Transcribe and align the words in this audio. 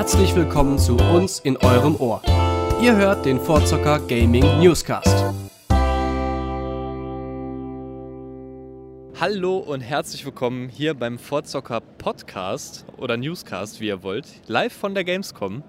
Herzlich 0.00 0.34
willkommen 0.34 0.78
zu 0.78 0.96
uns 0.96 1.40
in 1.40 1.58
eurem 1.58 1.94
Ohr. 1.96 2.22
Ihr 2.80 2.96
hört 2.96 3.26
den 3.26 3.38
Vorzocker 3.38 3.98
Gaming 3.98 4.58
Newscast. 4.58 5.26
Hallo 9.20 9.58
und 9.58 9.82
herzlich 9.82 10.24
willkommen 10.24 10.70
hier 10.70 10.94
beim 10.94 11.18
Vorzocker 11.18 11.82
Podcast 11.98 12.86
oder 12.96 13.18
Newscast, 13.18 13.82
wie 13.82 13.88
ihr 13.88 14.02
wollt, 14.02 14.26
live 14.46 14.72
von 14.72 14.94
der 14.94 15.04
Gamescom. 15.04 15.62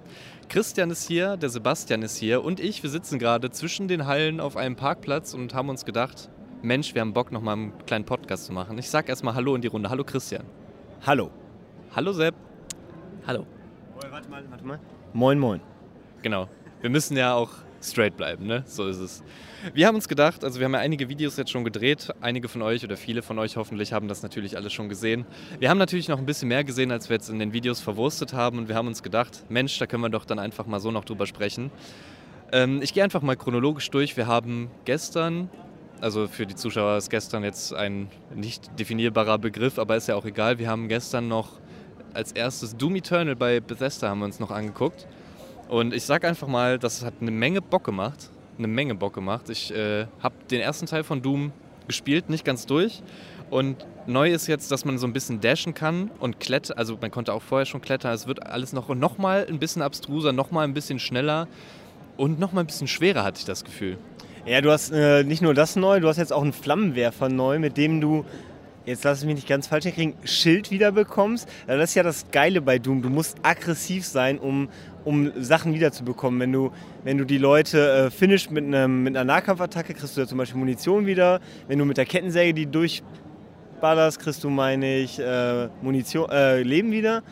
Christian 0.47 0.91
ist 0.91 1.05
hier, 1.05 1.35
der 1.35 1.49
Sebastian 1.49 2.01
ist 2.01 2.15
hier 2.15 2.41
und 2.41 2.61
ich, 2.61 2.83
wir 2.83 2.89
sitzen 2.89 3.19
gerade 3.19 3.49
zwischen 3.49 3.89
den 3.89 4.05
Hallen 4.05 4.39
auf 4.39 4.55
einem 4.55 4.77
Parkplatz 4.77 5.33
und 5.33 5.53
haben 5.53 5.67
uns 5.67 5.83
gedacht, 5.83 6.29
Mensch, 6.61 6.95
wir 6.95 7.01
haben 7.01 7.11
Bock, 7.11 7.33
nochmal 7.33 7.55
einen 7.55 7.73
kleinen 7.85 8.05
Podcast 8.05 8.45
zu 8.45 8.53
machen. 8.53 8.77
Ich 8.77 8.89
sag 8.89 9.09
erstmal 9.09 9.35
Hallo 9.35 9.55
in 9.55 9.61
die 9.61 9.67
Runde. 9.67 9.89
Hallo 9.89 10.05
Christian. 10.05 10.45
Hallo. 11.05 11.31
Hallo 11.93 12.13
Sepp. 12.13 12.35
Hallo. 13.27 13.45
Warte 14.09 14.29
mal, 14.29 14.43
warte 14.49 14.65
mal. 14.65 14.79
Moin, 15.13 15.39
moin. 15.39 15.61
Genau. 16.21 16.49
Wir 16.81 16.89
müssen 16.89 17.15
ja 17.15 17.35
auch 17.35 17.49
straight 17.81 18.17
bleiben, 18.17 18.45
ne? 18.47 18.63
So 18.65 18.87
ist 18.87 18.97
es. 18.97 19.23
Wir 19.73 19.87
haben 19.87 19.95
uns 19.95 20.07
gedacht, 20.07 20.43
also 20.43 20.59
wir 20.59 20.65
haben 20.65 20.73
ja 20.73 20.79
einige 20.79 21.07
Videos 21.09 21.37
jetzt 21.37 21.51
schon 21.51 21.63
gedreht. 21.63 22.09
Einige 22.19 22.47
von 22.47 22.61
euch 22.61 22.83
oder 22.83 22.97
viele 22.97 23.21
von 23.21 23.37
euch 23.39 23.57
hoffentlich 23.57 23.93
haben 23.93 24.07
das 24.07 24.23
natürlich 24.23 24.57
alles 24.57 24.73
schon 24.73 24.89
gesehen. 24.89 25.25
Wir 25.59 25.69
haben 25.69 25.77
natürlich 25.77 26.07
noch 26.07 26.17
ein 26.17 26.25
bisschen 26.25 26.47
mehr 26.47 26.63
gesehen, 26.63 26.91
als 26.91 27.09
wir 27.09 27.15
jetzt 27.15 27.29
in 27.29 27.39
den 27.39 27.53
Videos 27.53 27.79
verwurstet 27.79 28.33
haben. 28.33 28.57
Und 28.57 28.67
wir 28.67 28.75
haben 28.75 28.87
uns 28.87 29.03
gedacht, 29.03 29.45
Mensch, 29.49 29.77
da 29.77 29.85
können 29.85 30.03
wir 30.03 30.09
doch 30.09 30.25
dann 30.25 30.39
einfach 30.39 30.65
mal 30.65 30.79
so 30.79 30.91
noch 30.91 31.05
drüber 31.05 31.27
sprechen. 31.27 31.71
Ähm, 32.51 32.81
ich 32.81 32.93
gehe 32.93 33.03
einfach 33.03 33.21
mal 33.21 33.35
chronologisch 33.35 33.89
durch. 33.91 34.17
Wir 34.17 34.27
haben 34.27 34.71
gestern, 34.85 35.49
also 36.01 36.27
für 36.27 36.45
die 36.45 36.55
Zuschauer 36.55 36.97
ist 36.97 37.09
gestern 37.09 37.43
jetzt 37.43 37.73
ein 37.73 38.09
nicht 38.33 38.79
definierbarer 38.79 39.37
Begriff, 39.37 39.77
aber 39.77 39.95
ist 39.95 40.07
ja 40.07 40.15
auch 40.15 40.25
egal. 40.25 40.59
Wir 40.59 40.69
haben 40.69 40.87
gestern 40.87 41.27
noch 41.27 41.60
als 42.13 42.31
erstes 42.31 42.75
Doom 42.75 42.95
Eternal 42.95 43.35
bei 43.35 43.59
Bethesda 43.59 44.09
haben 44.09 44.19
wir 44.19 44.25
uns 44.25 44.39
noch 44.39 44.51
angeguckt. 44.51 45.07
Und 45.69 45.93
ich 45.93 46.03
sag 46.03 46.25
einfach 46.25 46.47
mal, 46.47 46.77
das 46.77 47.03
hat 47.03 47.15
eine 47.21 47.31
Menge 47.31 47.61
Bock 47.61 47.83
gemacht. 47.83 48.29
Eine 48.57 48.67
Menge 48.67 48.95
Bock 48.95 49.13
gemacht. 49.13 49.49
Ich 49.49 49.73
äh, 49.73 50.05
habe 50.21 50.35
den 50.49 50.61
ersten 50.61 50.85
Teil 50.85 51.03
von 51.03 51.21
Doom 51.21 51.51
gespielt, 51.87 52.29
nicht 52.29 52.45
ganz 52.45 52.65
durch. 52.65 53.01
Und 53.49 53.85
neu 54.07 54.31
ist 54.31 54.47
jetzt, 54.47 54.71
dass 54.71 54.85
man 54.85 54.97
so 54.97 55.07
ein 55.07 55.13
bisschen 55.13 55.41
dashen 55.41 55.73
kann 55.73 56.09
und 56.19 56.39
klettern. 56.39 56.77
Also 56.77 56.97
man 56.99 57.11
konnte 57.11 57.33
auch 57.33 57.41
vorher 57.41 57.65
schon 57.65 57.81
klettern. 57.81 58.13
Es 58.13 58.27
wird 58.27 58.45
alles 58.45 58.73
noch, 58.73 58.89
noch 58.89 59.17
mal 59.17 59.45
ein 59.47 59.59
bisschen 59.59 59.81
abstruser, 59.81 60.31
noch 60.31 60.51
mal 60.51 60.63
ein 60.63 60.73
bisschen 60.73 60.99
schneller 60.99 61.47
und 62.17 62.39
noch 62.39 62.53
mal 62.53 62.61
ein 62.61 62.67
bisschen 62.67 62.87
schwerer, 62.87 63.23
hatte 63.23 63.39
ich 63.39 63.45
das 63.45 63.63
Gefühl. 63.63 63.97
Ja, 64.45 64.61
du 64.61 64.71
hast 64.71 64.91
äh, 64.91 65.23
nicht 65.23 65.41
nur 65.41 65.53
das 65.53 65.75
neu, 65.75 65.99
du 65.99 66.07
hast 66.07 66.17
jetzt 66.17 66.33
auch 66.33 66.41
einen 66.41 66.53
Flammenwerfer 66.53 67.29
neu, 67.29 67.59
mit 67.59 67.77
dem 67.77 68.01
du 68.01 68.25
jetzt 68.85 69.03
lass 69.03 69.19
ich 69.21 69.25
mich 69.25 69.35
nicht 69.35 69.47
ganz 69.47 69.67
falsch 69.67 69.85
kriegen, 69.85 70.15
Schild 70.23 70.71
wieder 70.71 70.91
bekommst. 70.91 71.47
Das 71.67 71.89
ist 71.89 71.95
ja 71.95 72.03
das 72.03 72.25
Geile 72.31 72.61
bei 72.61 72.79
Doom. 72.79 73.01
Du 73.01 73.09
musst 73.09 73.37
aggressiv 73.43 74.05
sein, 74.05 74.39
um, 74.39 74.69
um 75.03 75.31
Sachen 75.41 75.73
wiederzubekommen. 75.73 76.39
Wenn 76.39 76.51
du, 76.51 76.71
wenn 77.03 77.17
du 77.17 77.25
die 77.25 77.37
Leute 77.37 77.91
äh, 77.91 78.11
finish 78.11 78.49
mit, 78.49 78.65
mit 78.65 78.73
einer 78.73 79.23
Nahkampfattacke, 79.23 79.93
kriegst 79.93 80.17
du 80.17 80.21
ja 80.21 80.27
zum 80.27 80.37
Beispiel 80.37 80.59
Munition 80.59 81.05
wieder. 81.05 81.39
Wenn 81.67 81.79
du 81.79 81.85
mit 81.85 81.97
der 81.97 82.05
Kettensäge 82.05 82.53
die 82.53 82.65
durchballerst, 82.65 84.19
kriegst 84.19 84.43
du, 84.43 84.49
meine 84.49 84.97
ich, 84.97 85.19
äh, 85.19 85.67
Munition, 85.81 86.29
äh, 86.29 86.61
Leben 86.61 86.91
wieder. 86.91 87.23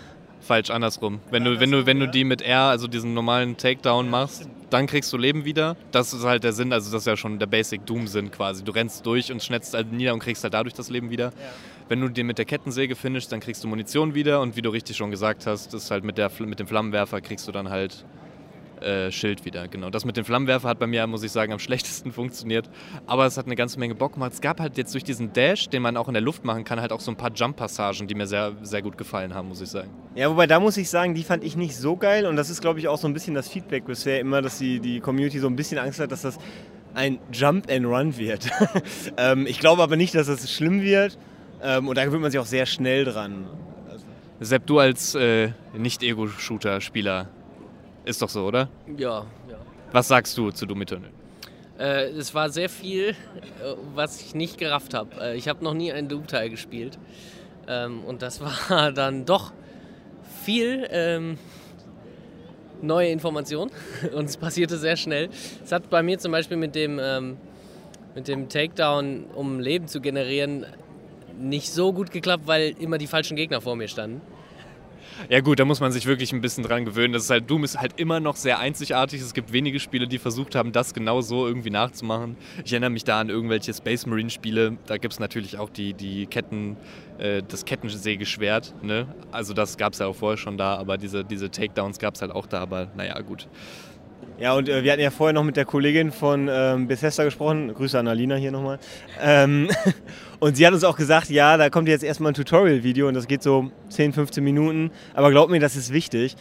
Falsch, 0.42 0.70
andersrum. 0.70 1.20
Wenn 1.32 1.44
du, 1.44 1.60
wenn 1.60 1.72
du, 1.72 1.86
wenn 1.86 2.00
du 2.00 2.08
die 2.08 2.24
mit 2.24 2.42
R, 2.42 2.62
also 2.62 2.88
diesen 2.88 3.14
normalen 3.14 3.58
Takedown 3.58 4.10
machst, 4.10 4.48
dann 4.70 4.88
kriegst 4.88 5.12
du 5.12 5.18
Leben 5.18 5.46
wieder. 5.46 5.76
Das 5.92 6.14
ist 6.14 6.24
halt 6.24 6.44
der 6.44 6.54
Sinn, 6.54 6.72
also 6.72 6.92
das 6.92 7.02
ist 7.02 7.08
ja 7.08 7.18
schon 7.18 7.40
der 7.40 7.48
Basic 7.48 7.86
Doom-Sinn 7.86 8.32
quasi. 8.32 8.64
Du 8.64 8.72
rennst 8.72 9.06
durch 9.06 9.32
und 9.32 9.44
schnetzt 9.44 9.74
halt 9.74 9.92
nieder 9.92 10.14
und 10.14 10.20
kriegst 10.20 10.44
halt 10.44 10.54
dadurch 10.54 10.74
das 10.74 10.90
Leben 10.90 11.10
wieder. 11.10 11.26
Ja. 11.26 11.34
Wenn 11.88 12.02
du 12.02 12.10
den 12.10 12.28
mit 12.28 12.38
der 12.38 12.46
Kettensäge 12.46 12.96
finishst, 12.96 13.32
dann 13.32 13.40
kriegst 13.40 13.64
du 13.64 13.68
Munition 13.68 14.14
wieder 14.14 14.42
und 14.42 14.56
wie 14.56 14.62
du 14.62 14.70
richtig 14.70 14.96
schon 14.96 15.12
gesagt 15.12 15.48
hast, 15.48 15.74
ist 15.74 15.90
halt 15.90 16.04
mit, 16.04 16.18
der, 16.18 16.32
mit 16.40 16.60
dem 16.60 16.68
Flammenwerfer 16.68 17.20
kriegst 17.20 17.48
du 17.48 17.52
dann 17.52 17.70
halt 17.70 18.06
äh, 18.82 19.12
Schild 19.12 19.46
wieder. 19.46 19.68
Genau. 19.68 19.90
Das 19.90 20.06
mit 20.06 20.18
dem 20.18 20.26
Flammenwerfer 20.26 20.70
hat 20.70 20.80
bei 20.80 20.88
mir, 20.88 21.06
muss 21.08 21.24
ich 21.24 21.32
sagen, 21.32 21.54
am 21.54 21.60
schlechtesten 21.60 22.12
funktioniert. 22.14 22.70
Aber 23.06 23.26
es 23.26 23.38
hat 23.38 23.46
eine 23.46 23.56
ganze 23.56 23.80
Menge 23.80 23.96
Bock 23.96 24.14
gemacht. 24.14 24.34
Es 24.34 24.42
gab 24.42 24.60
halt 24.60 24.78
jetzt 24.78 24.94
durch 24.94 25.04
diesen 25.04 25.34
Dash, 25.34 25.70
den 25.70 25.82
man 25.82 25.98
auch 25.98 26.08
in 26.08 26.14
der 26.14 26.22
Luft 26.22 26.46
machen 26.46 26.64
kann, 26.64 26.82
halt 26.82 26.92
auch 26.92 27.00
so 27.00 27.12
ein 27.12 27.18
paar 27.18 27.32
Jump-Passagen, 27.34 28.08
die 28.08 28.16
mir 28.16 28.28
sehr, 28.28 28.54
sehr 28.62 28.82
gut 28.82 28.98
gefallen 28.98 29.34
haben, 29.34 29.48
muss 29.48 29.62
ich 29.62 29.70
sagen. 29.70 29.90
Ja, 30.16 30.30
wobei 30.30 30.48
da 30.48 30.60
muss 30.60 30.78
ich 30.78 30.90
sagen, 30.90 31.14
die 31.16 31.24
fand 31.24 31.44
ich 31.44 31.56
nicht 31.56 31.76
so 31.76 31.96
geil. 31.96 32.26
Und 32.26 32.36
das 32.36 32.50
ist, 32.50 32.62
glaube 32.62 32.80
ich, 32.80 32.88
auch 32.88 32.98
so 32.98 33.08
ein 33.08 33.14
bisschen 33.14 33.34
das 33.34 33.50
Feedback 33.50 33.86
bisher 33.86 34.20
immer, 34.20 34.42
dass 34.42 34.58
die, 34.58 34.80
die 34.80 35.00
Community 35.00 35.40
so 35.40 35.48
ein 35.48 35.56
bisschen 35.56 35.78
Angst 35.78 36.00
hat, 36.00 36.12
dass 36.12 36.22
das 36.22 36.38
ein 36.94 37.20
Jump 37.32 37.72
and 37.72 37.86
Run 37.86 38.18
wird. 38.18 38.50
ähm, 39.18 39.46
ich 39.48 39.60
glaube 39.60 39.84
aber 39.84 39.96
nicht, 39.96 40.16
dass 40.16 40.28
das 40.28 40.52
schlimm 40.52 40.82
wird. 40.82 41.18
Ähm, 41.62 41.88
und 41.88 41.98
da 41.98 42.06
gewöhnt 42.06 42.22
man 42.22 42.32
sich 42.32 42.40
auch 42.40 42.46
sehr 42.46 42.66
schnell 42.66 43.06
dran. 43.06 43.46
Sepp, 44.42 44.66
du 44.68 44.80
als 44.80 45.16
äh, 45.16 45.50
Nicht-Ego-Shooter-Spieler, 45.78 47.28
ist 48.10 48.22
doch 48.22 48.30
so, 48.30 48.46
oder? 48.46 48.68
Ja, 48.98 49.26
ja. 49.50 49.58
Was 49.92 50.08
sagst 50.08 50.38
du 50.38 50.52
zu 50.52 50.66
Eternal? 50.66 51.10
Äh, 51.78 52.10
es 52.10 52.34
war 52.34 52.50
sehr 52.50 52.70
viel, 52.70 53.10
äh, 53.10 53.16
was 53.96 54.22
ich 54.22 54.36
nicht 54.36 54.58
gerafft 54.58 54.94
habe. 54.94 55.10
Äh, 55.22 55.38
ich 55.38 55.48
habe 55.48 55.64
noch 55.64 55.74
nie 55.74 55.92
einen 55.94 56.10
Doom-Teil 56.10 56.50
gespielt. 56.50 56.98
Ähm, 57.68 58.04
und 58.04 58.22
das 58.22 58.42
war 58.70 58.92
dann 58.92 59.26
doch 59.26 59.54
viel 60.44 60.88
ähm, 60.92 61.38
neue 62.82 63.10
Information. 63.10 63.72
Und 64.14 64.26
es 64.26 64.38
passierte 64.38 64.78
sehr 64.78 64.98
schnell. 64.98 65.30
Es 65.64 65.72
hat 65.72 65.90
bei 65.90 66.02
mir 66.02 66.18
zum 66.18 66.32
Beispiel 66.32 66.58
mit 66.58 66.76
dem, 66.76 67.00
ähm, 67.02 67.38
mit 68.16 68.28
dem 68.28 68.50
Takedown, 68.50 69.26
um 69.36 69.60
Leben 69.60 69.88
zu 69.88 70.02
generieren, 70.02 70.66
nicht 71.40 71.72
so 71.72 71.94
gut 71.94 72.12
geklappt, 72.12 72.44
weil 72.48 72.76
immer 72.80 72.98
die 72.98 73.08
falschen 73.08 73.38
Gegner 73.38 73.62
vor 73.62 73.76
mir 73.76 73.88
standen. 73.88 74.22
Ja 75.28 75.42
gut, 75.42 75.60
da 75.60 75.66
muss 75.66 75.82
man 75.82 75.92
sich 75.92 76.06
wirklich 76.06 76.32
ein 76.32 76.42
bisschen 76.42 76.64
dran 76.64 76.86
gewöhnen. 76.86 77.14
Das 77.14 77.24
ist 77.24 77.30
halt, 77.30 77.50
Doom 77.50 77.64
ist 77.66 77.80
halt 77.80 78.00
immer 78.00 78.20
noch 78.20 78.36
sehr 78.38 78.60
einzigartig. 78.60 79.22
Es 79.22 79.34
gibt 79.34 79.52
wenige 79.52 79.80
Spiele, 79.80 80.08
die 80.08 80.18
versucht 80.18 80.56
haben, 80.56 80.72
das 80.72 80.94
genau 80.94 81.22
so 81.22 81.46
irgendwie 81.46 81.70
nachzumachen. 81.70 82.38
Ich 82.64 82.72
erinnere 82.72 82.90
mich 82.92 83.04
da 83.04 83.20
an 83.20 83.30
irgendwelche 83.30 83.74
Space 83.74 84.06
Marine 84.06 84.30
Spiele. 84.30 84.78
Da 84.86 84.98
gibt 84.98 85.14
es 85.14 85.20
natürlich 85.20 85.58
auch 85.58 85.70
die, 85.70 85.94
die 85.94 86.26
Ketten, 86.26 86.78
äh, 87.18 87.44
das 87.46 87.66
Kettensägeschwert. 87.66 88.74
Ne? 88.82 89.08
Also 89.32 89.54
das 89.54 89.78
gab 89.78 89.94
es 89.94 90.00
ja 90.00 90.08
auch 90.08 90.16
vorher 90.16 90.38
schon 90.38 90.58
da, 90.58 90.76
aber 90.76 90.98
diese, 90.98 91.26
diese 91.26 91.52
Takedowns 91.52 92.00
gab 92.00 92.16
es 92.16 92.22
halt 92.22 92.32
auch 92.32 92.46
da. 92.46 92.62
Aber 92.62 92.88
naja, 92.96 93.20
gut. 93.20 93.48
Ja, 94.40 94.54
und 94.54 94.70
äh, 94.70 94.84
wir 94.84 94.92
hatten 94.94 95.02
ja 95.02 95.12
vorher 95.12 95.34
noch 95.34 95.44
mit 95.44 95.58
der 95.58 95.66
Kollegin 95.66 96.12
von 96.12 96.50
ähm, 96.50 96.88
Bethesda 96.88 97.26
gesprochen. 97.26 97.74
Grüße 97.74 98.00
an 98.00 98.08
Alina 98.08 98.36
hier 98.36 98.52
nochmal. 98.52 98.80
Ähm, 99.22 99.70
und 100.40 100.56
sie 100.56 100.66
hat 100.66 100.74
uns 100.74 100.86
auch 100.86 100.96
gesagt, 100.96 101.30
ja, 101.30 101.58
da 101.58 101.70
kommt 101.70 101.90
jetzt 101.90 102.04
erstmal 102.04 102.32
ein 102.32 102.36
Tutorial-Video 102.36 103.10
und 103.10 103.16
das 103.16 103.28
geht 103.28 103.44
so 103.44 103.70
10, 103.90 104.14
15 104.14 104.42
Minuten. 104.42 104.92
Aber 105.14 105.32
glaub 105.32 105.50
mir, 105.50 105.60
das 105.60 105.76
ist 105.76 105.92
wichtig. 105.92 106.38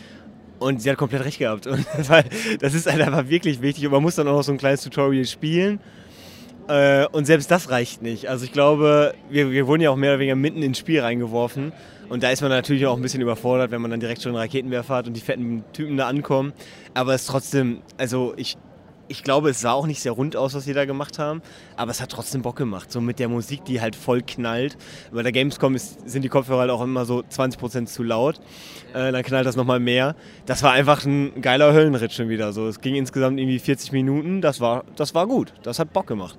Und 0.60 0.80
sie 0.80 0.90
hat 0.90 0.96
komplett 0.96 1.24
recht 1.24 1.38
gehabt. 1.38 1.66
Und, 1.68 1.86
weil 2.08 2.24
das 2.60 2.74
ist 2.74 2.90
halt 2.90 3.00
einfach 3.00 3.28
wirklich 3.28 3.62
wichtig. 3.62 3.86
Und 3.86 3.92
man 3.92 4.02
muss 4.02 4.16
dann 4.16 4.28
auch 4.28 4.32
noch 4.32 4.42
so 4.42 4.52
ein 4.52 4.58
kleines 4.58 4.82
Tutorial 4.82 5.24
spielen. 5.24 5.80
Äh, 6.68 7.06
und 7.12 7.24
selbst 7.24 7.50
das 7.50 7.70
reicht 7.70 8.02
nicht. 8.02 8.28
Also 8.28 8.44
ich 8.44 8.52
glaube, 8.52 9.14
wir, 9.30 9.50
wir 9.50 9.66
wurden 9.66 9.80
ja 9.80 9.90
auch 9.90 9.96
mehr 9.96 10.12
oder 10.12 10.20
weniger 10.20 10.36
mitten 10.36 10.62
ins 10.62 10.78
Spiel 10.78 11.00
reingeworfen. 11.00 11.72
Und 12.08 12.22
da 12.22 12.30
ist 12.30 12.40
man 12.40 12.50
natürlich 12.50 12.86
auch 12.86 12.96
ein 12.96 13.02
bisschen 13.02 13.20
überfordert, 13.20 13.70
wenn 13.70 13.82
man 13.82 13.90
dann 13.90 14.00
direkt 14.00 14.22
schon 14.22 14.30
einen 14.30 14.40
Raketenwerfer 14.40 14.94
hat 14.94 15.06
und 15.06 15.14
die 15.14 15.20
fetten 15.20 15.64
Typen 15.72 15.96
da 15.96 16.06
ankommen. 16.06 16.52
Aber 16.94 17.14
es 17.14 17.22
ist 17.22 17.28
trotzdem, 17.28 17.82
also 17.98 18.32
ich, 18.36 18.56
ich 19.08 19.22
glaube, 19.22 19.50
es 19.50 19.60
sah 19.60 19.72
auch 19.72 19.86
nicht 19.86 20.00
sehr 20.00 20.12
rund 20.12 20.36
aus, 20.36 20.54
was 20.54 20.64
sie 20.64 20.72
da 20.72 20.84
gemacht 20.86 21.18
haben, 21.18 21.42
aber 21.76 21.90
es 21.90 22.00
hat 22.00 22.10
trotzdem 22.10 22.42
Bock 22.42 22.56
gemacht. 22.56 22.90
So 22.90 23.00
mit 23.00 23.18
der 23.18 23.28
Musik, 23.28 23.64
die 23.64 23.80
halt 23.80 23.96
voll 23.96 24.22
knallt. 24.22 24.76
Bei 25.12 25.22
der 25.22 25.32
Gamescom 25.32 25.74
ist, 25.74 26.08
sind 26.08 26.22
die 26.22 26.28
Kopfhörer 26.28 26.60
halt 26.60 26.70
auch 26.70 26.82
immer 26.82 27.04
so 27.04 27.20
20% 27.20 27.86
zu 27.86 28.02
laut. 28.02 28.40
Äh, 28.94 29.12
dann 29.12 29.22
knallt 29.22 29.46
das 29.46 29.56
nochmal 29.56 29.80
mehr. 29.80 30.16
Das 30.46 30.62
war 30.62 30.72
einfach 30.72 31.04
ein 31.04 31.40
geiler 31.42 31.72
Höllenritt 31.72 32.12
schon 32.12 32.28
wieder. 32.30 32.52
So, 32.52 32.68
es 32.68 32.80
ging 32.80 32.94
insgesamt 32.94 33.38
irgendwie 33.38 33.58
40 33.58 33.92
Minuten. 33.92 34.40
Das 34.40 34.60
war, 34.60 34.84
das 34.96 35.14
war 35.14 35.26
gut. 35.26 35.52
Das 35.62 35.78
hat 35.78 35.92
Bock 35.92 36.06
gemacht. 36.06 36.38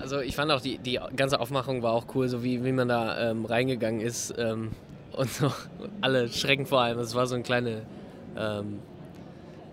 Also 0.00 0.20
ich 0.20 0.36
fand 0.36 0.50
auch 0.50 0.60
die, 0.60 0.78
die 0.78 0.98
ganze 1.16 1.40
Aufmachung 1.40 1.82
war 1.82 1.92
auch 1.92 2.06
cool, 2.14 2.28
so 2.28 2.42
wie, 2.42 2.64
wie 2.64 2.72
man 2.72 2.88
da 2.88 3.30
ähm, 3.30 3.44
reingegangen 3.44 4.00
ist 4.00 4.34
ähm, 4.38 4.70
und 5.12 5.30
so 5.30 5.52
alle 6.00 6.28
schrecken 6.28 6.66
vor 6.66 6.80
allem. 6.80 6.98
Es 6.98 7.14
war 7.14 7.26
so 7.26 7.34
eine 7.34 7.44
kleine, 7.44 7.82
ähm, 8.36 8.78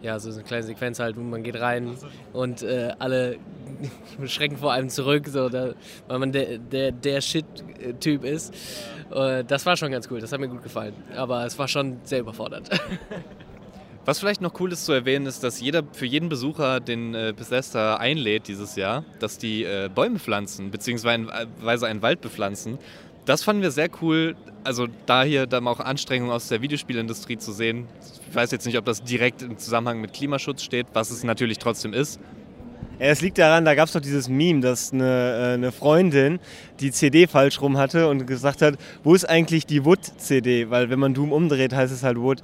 ja, 0.02 0.20
so 0.20 0.32
eine 0.32 0.44
kleine 0.44 0.64
Sequenz 0.64 1.00
halt, 1.00 1.18
wo 1.18 1.22
man 1.22 1.44
geht 1.44 1.60
rein 1.60 1.96
und 2.34 2.64
äh, 2.64 2.94
alle 3.00 3.38
schrecken 4.26 4.58
vor 4.58 4.74
allem 4.74 4.90
zurück, 4.90 5.28
so, 5.28 5.50
da, 5.50 5.74
weil 6.08 6.20
man 6.20 6.32
der, 6.32 6.58
der, 6.58 6.92
der 6.92 7.22
Shit-Typ 7.22 8.24
ist. 8.24 8.54
Äh, 9.12 9.44
das 9.44 9.66
war 9.66 9.78
schon 9.78 9.92
ganz 9.92 10.10
cool, 10.10 10.20
das 10.20 10.32
hat 10.32 10.40
mir 10.40 10.50
gut 10.50 10.64
gefallen. 10.64 10.94
Aber 11.16 11.46
es 11.46 11.58
war 11.58 11.68
schon 11.68 11.98
sehr 12.04 12.20
überfordert. 12.20 12.70
Was 14.06 14.20
vielleicht 14.20 14.42
noch 14.42 14.60
cool 14.60 14.72
ist 14.72 14.86
zu 14.86 14.92
erwähnen, 14.92 15.26
ist, 15.26 15.44
dass 15.44 15.60
jeder 15.60 15.82
für 15.92 16.06
jeden 16.06 16.30
Besucher 16.30 16.80
den 16.80 17.16
äh, 17.16 17.34
Bethesda 17.36 17.98
einlädt 17.98 18.48
dieses 18.48 18.76
Jahr, 18.76 19.04
dass 19.20 19.40
die 19.40 19.64
äh, 19.64 19.90
Bäume 19.94 20.20
pflanzen, 20.20 20.70
beziehungsweise 20.70 21.88
einen 21.88 22.02
Wald 22.04 22.22
bepflanzen. 22.22 22.78
Das 23.26 23.42
fanden 23.42 23.64
wir 23.64 23.72
sehr 23.72 23.90
cool. 24.04 24.36
Also 24.64 24.88
da 25.08 25.24
hier 25.24 25.48
dann 25.48 25.68
auch 25.68 25.80
Anstrengungen 25.80 26.32
aus 26.32 26.48
der 26.50 26.62
Videospielindustrie 26.62 27.38
zu 27.38 27.52
sehen. 27.52 27.88
Ich 28.30 28.36
weiß 28.36 28.52
jetzt 28.52 28.68
nicht, 28.68 28.78
ob 28.78 28.86
das 28.86 29.04
direkt 29.04 29.42
im 29.42 29.58
Zusammenhang 29.58 30.02
mit 30.02 30.14
Klimaschutz 30.14 30.62
steht, 30.62 30.86
was 30.94 31.10
es 31.10 31.24
natürlich 31.24 31.58
trotzdem 31.58 31.94
ist. 31.94 32.20
Es 33.00 33.22
liegt 33.22 33.40
daran, 33.40 33.66
da 33.66 33.74
gab 33.74 33.88
es 33.88 33.94
doch 33.94 34.02
dieses 34.02 34.30
Meme, 34.30 34.62
dass 34.62 34.94
eine, 34.94 35.04
äh, 35.04 35.54
eine, 35.56 35.72
Freundin 35.72 36.40
die 36.80 36.92
CD 36.92 37.28
falsch 37.28 37.60
rum 37.60 37.78
hatte 37.78 38.08
und 38.08 38.26
gesagt 38.28 38.62
hat, 38.62 38.76
wo 39.04 39.16
ist 39.16 39.26
eigentlich 39.26 39.66
die 39.66 39.84
Wood-CD? 39.84 40.70
Weil 40.70 40.90
wenn 40.92 41.00
man 41.00 41.14
Doom 41.14 41.32
umdreht, 41.34 41.74
heißt 41.74 41.92
es 41.92 42.04
halt 42.04 42.18
Wood. 42.18 42.42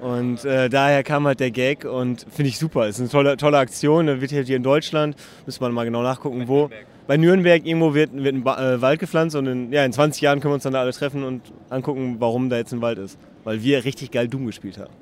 Und 0.00 0.44
äh, 0.44 0.68
daher 0.68 1.02
kam 1.02 1.26
halt 1.26 1.40
der 1.40 1.50
Gag 1.50 1.84
und 1.84 2.26
finde 2.30 2.48
ich 2.48 2.58
super. 2.58 2.88
Ist 2.88 3.00
eine 3.00 3.08
tolle, 3.08 3.36
tolle 3.36 3.58
Aktion. 3.58 4.06
Da 4.06 4.20
wird 4.20 4.30
hier 4.30 4.48
in 4.56 4.62
Deutschland, 4.62 5.16
müssen 5.46 5.60
wir 5.60 5.68
mal 5.70 5.84
genau 5.84 6.02
nachgucken, 6.02 6.46
wo. 6.48 6.70
Bei 7.06 7.18
Nürnberg 7.18 7.66
irgendwo 7.66 7.92
wird, 7.92 8.14
wird 8.14 8.34
ein 8.34 8.44
ba 8.44 8.74
äh, 8.74 8.80
Wald 8.80 8.98
gepflanzt 8.98 9.36
und 9.36 9.46
in, 9.46 9.72
ja, 9.72 9.84
in 9.84 9.92
20 9.92 10.22
Jahren 10.22 10.40
können 10.40 10.52
wir 10.52 10.54
uns 10.54 10.62
dann 10.62 10.72
da 10.72 10.80
alle 10.80 10.92
treffen 10.92 11.22
und 11.22 11.52
angucken, 11.68 12.16
warum 12.18 12.48
da 12.48 12.56
jetzt 12.56 12.72
ein 12.72 12.80
Wald 12.80 12.98
ist. 12.98 13.18
Weil 13.44 13.62
wir 13.62 13.84
richtig 13.84 14.10
geil 14.10 14.26
Doom 14.26 14.46
gespielt 14.46 14.78
haben. 14.78 14.92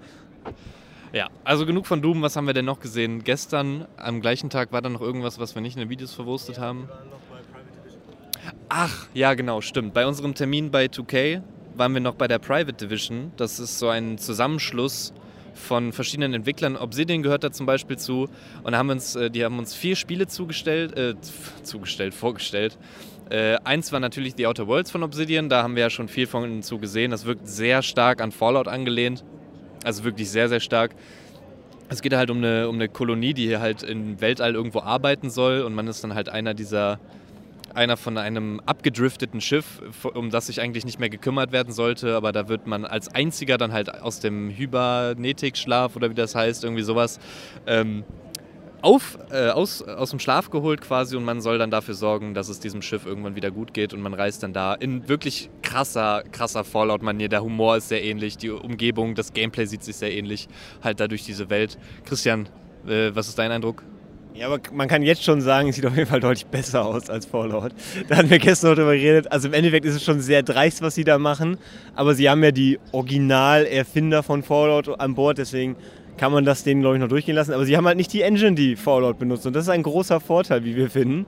Ja, 1.13 1.29
also 1.45 1.65
genug 1.65 1.87
von 1.87 2.03
Doom. 2.03 2.23
Was 2.23 2.37
haben 2.37 2.47
wir 2.47 2.55
denn 2.55 2.65
noch 2.65 2.81
gesehen? 2.81 3.23
Gestern 3.23 3.87
am 3.97 4.21
gleichen 4.21 4.51
Tag 4.51 4.73
war 4.73 4.83
da 4.83 4.89
noch 4.89 5.01
irgendwas, 5.01 5.39
was 5.39 5.55
wir 5.55 5.63
nicht 5.63 5.77
in 5.77 5.81
den 5.81 5.91
Videos 5.91 6.13
verwurstet 6.13 6.59
haben. 6.59 6.89
Ach, 8.69 9.07
ja, 9.15 9.35
genau, 9.35 9.61
stimmt. 9.61 9.95
Bei 9.95 10.07
unserem 10.07 10.35
Termin 10.35 10.71
bei 10.71 10.87
2K 10.87 11.43
waren 11.77 11.95
wir 11.95 12.01
noch 12.01 12.15
bei 12.15 12.29
der 12.29 12.39
Private 12.39 12.73
Division. 12.73 13.33
Das 13.37 13.59
ist 13.59 13.79
so 13.79 13.89
ein 13.89 14.19
Zusammenschluss 14.19 15.13
von 15.55 15.93
verschiedenen 15.93 16.35
Entwicklern. 16.35 16.77
Obsidian 16.77 17.23
gehört 17.23 17.45
da 17.45 17.53
zum 17.53 17.67
Beispiel 17.67 17.99
zu. 17.99 18.29
Und 18.63 18.77
haben 18.77 18.91
uns, 18.91 19.17
äh, 19.17 19.31
die 19.31 19.45
haben 19.45 19.59
uns 19.59 19.75
vier 19.75 19.97
Spiele 19.97 20.27
zugestellt, 20.27 20.97
äh, 20.97 21.15
zugestellt, 21.63 22.15
vorgestellt. 22.15 22.79
Äh, 23.31 23.57
eins 23.65 23.93
war 23.93 24.01
natürlich 24.01 24.35
The 24.37 24.47
Outer 24.47 24.67
Worlds 24.67 24.91
von 24.91 25.03
Obsidian. 25.03 25.49
Da 25.49 25.63
haben 25.63 25.77
wir 25.77 25.83
ja 25.83 25.91
schon 25.91 26.09
viel 26.09 26.27
von 26.27 26.63
zu 26.63 26.79
gesehen. 26.79 27.11
Das 27.11 27.25
wirkt 27.25 27.49
sehr 27.49 27.83
stark 27.83 28.21
an 28.21 28.33
Fallout 28.33 28.69
angelehnt. 28.69 29.25
Also 29.85 30.05
wirklich 30.05 30.31
sehr, 30.31 30.49
sehr 30.49 30.61
stark. 30.61 30.95
Es 31.89 32.03
geht 32.03 32.15
halt 32.15 32.31
um 32.31 32.39
eine, 32.39 32.69
um 32.69 32.77
eine 32.77 32.89
Kolonie, 32.89 33.35
die 33.35 33.47
hier 33.47 33.61
halt 33.61 33.83
im 33.83 34.21
Weltall 34.21 34.55
irgendwo 34.55 34.81
arbeiten 34.81 35.31
soll. 35.31 35.63
Und 35.63 35.75
man 35.75 35.87
ist 35.89 36.03
dann 36.05 36.15
halt 36.15 36.29
einer 36.29 36.55
dieser 36.55 36.99
einer 37.75 37.97
von 37.97 38.19
einem 38.19 38.61
abgedrifteten 38.67 39.41
Schiff, 39.41 39.83
um 40.15 40.31
das 40.31 40.47
sich 40.47 40.61
eigentlich 40.61 40.85
nicht 40.85 40.99
mehr 40.99 41.11
gekümmert 41.11 41.53
werden 41.53 41.73
sollte, 41.73 42.17
aber 42.17 42.33
da 42.33 42.49
wird 42.49 42.67
man 42.67 42.85
als 42.85 43.09
einziger 43.09 43.59
dann 43.59 43.73
halt 43.73 44.03
aus 44.03 44.21
dem 44.21 44.51
Hybernetikschlaf 44.51 45.97
oder 45.97 46.11
wie 46.11 46.15
das 46.15 46.35
heißt, 46.35 46.65
irgendwie 46.65 46.83
sowas, 46.83 47.19
ähm, 47.67 48.05
auf, 48.83 49.17
äh, 49.31 49.49
aus, 49.49 49.81
aus 49.83 50.11
dem 50.11 50.19
Schlaf 50.19 50.51
geholt 50.51 50.81
quasi 50.81 51.17
und 51.17 51.25
man 51.25 51.41
soll 51.41 51.57
dann 51.57 51.71
dafür 51.71 51.95
sorgen, 51.95 52.35
dass 52.35 52.49
es 52.49 52.59
diesem 52.59 52.83
Schiff 52.83 53.07
irgendwann 53.07 53.37
wieder 53.37 53.51
gut 53.51 53.73
geht 53.73 53.95
und 53.95 54.01
man 54.03 54.13
reist 54.13 54.43
dann 54.43 54.53
da 54.53 54.75
in 54.75 55.09
wirklich 55.09 55.51
krasser, 55.63 56.25
krasser 56.33 56.65
Fallout-Manier. 56.65 57.29
Der 57.29 57.43
Humor 57.43 57.77
ist 57.77 57.89
sehr 57.89 58.03
ähnlich, 58.03 58.37
die 58.37 58.51
Umgebung, 58.51 59.15
das 59.15 59.33
Gameplay 59.33 59.67
sieht 59.67 59.85
sich 59.85 59.97
sehr 59.97 60.13
ähnlich 60.13 60.49
halt 60.83 60.99
da 61.01 61.07
durch 61.07 61.25
diese 61.25 61.49
Welt. 61.49 61.79
Christian, 62.05 62.49
äh, 62.87 63.15
was 63.15 63.29
ist 63.29 63.39
dein 63.39 63.53
Eindruck? 63.53 63.85
Ja, 64.35 64.47
aber 64.47 64.61
man 64.73 64.89
kann 64.89 65.03
jetzt 65.03 65.23
schon 65.23 65.41
sagen, 65.41 65.69
es 65.69 65.77
sieht 65.77 65.85
auf 65.85 65.95
jeden 65.95 66.09
Fall 66.09 66.21
deutlich 66.21 66.47
besser 66.47 66.85
aus 66.85 67.11
als 67.11 67.27
Fallout. 67.27 67.73
Da 68.09 68.17
hatten 68.17 68.31
wir 68.31 68.39
gestern 68.39 68.71
noch 68.71 68.77
drüber 68.77 68.95
geredet. 68.95 69.31
Also 69.31 69.49
im 69.49 69.55
Endeffekt 69.55 69.85
ist 69.85 69.95
es 69.95 70.05
schon 70.05 70.21
sehr 70.21 70.43
dreist, 70.43 70.81
was 70.81 70.95
sie 70.95 71.05
da 71.05 71.19
machen. 71.19 71.59
Aber 71.95 72.15
sie 72.15 72.31
haben 72.31 72.43
ja 72.43 72.51
die 72.51 72.79
Original-Erfinder 72.93 74.23
von 74.23 74.43
Fallout 74.43 75.01
an 75.01 75.15
Bord, 75.15 75.39
deswegen 75.39 75.77
kann 76.17 76.33
man 76.33 76.45
das 76.45 76.65
denen, 76.65 76.81
glaube 76.81 76.97
ich, 76.97 77.01
noch 77.01 77.09
durchgehen 77.09 77.35
lassen. 77.35 77.53
Aber 77.53 77.65
sie 77.65 77.77
haben 77.77 77.87
halt 77.87 77.97
nicht 77.97 78.13
die 78.13 78.23
Engine, 78.23 78.55
die 78.55 78.77
Fallout 78.77 79.19
benutzt. 79.19 79.47
Und 79.47 79.55
das 79.55 79.65
ist 79.65 79.71
ein 79.71 79.83
großer 79.83 80.21
Vorteil, 80.21 80.65
wie 80.65 80.77
wir 80.77 80.91
finden. 80.91 81.27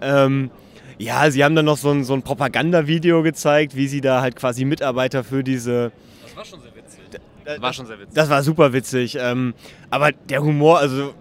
Ähm, 0.00 0.50
ja, 0.98 1.30
sie 1.30 1.44
haben 1.44 1.54
dann 1.54 1.66
noch 1.66 1.76
so 1.76 1.90
ein, 1.90 2.04
so 2.04 2.14
ein 2.14 2.22
Propagandavideo 2.22 3.22
gezeigt, 3.22 3.76
wie 3.76 3.88
sie 3.88 4.00
da 4.00 4.20
halt 4.20 4.36
quasi 4.36 4.64
Mitarbeiter 4.64 5.22
für 5.22 5.44
diese. 5.44 5.92
Das 6.24 6.36
war 6.36 6.44
schon 6.44 6.60
sehr 6.60 6.74
witzig. 6.74 7.00
Das 7.44 7.60
war 7.60 7.72
schon 7.72 7.86
sehr 7.86 7.98
witzig. 7.98 8.14
Das 8.14 8.30
war 8.30 8.42
super 8.42 8.72
witzig. 8.72 9.16
Ähm, 9.20 9.54
aber 9.90 10.12
der 10.12 10.42
Humor, 10.42 10.78
also 10.78 11.14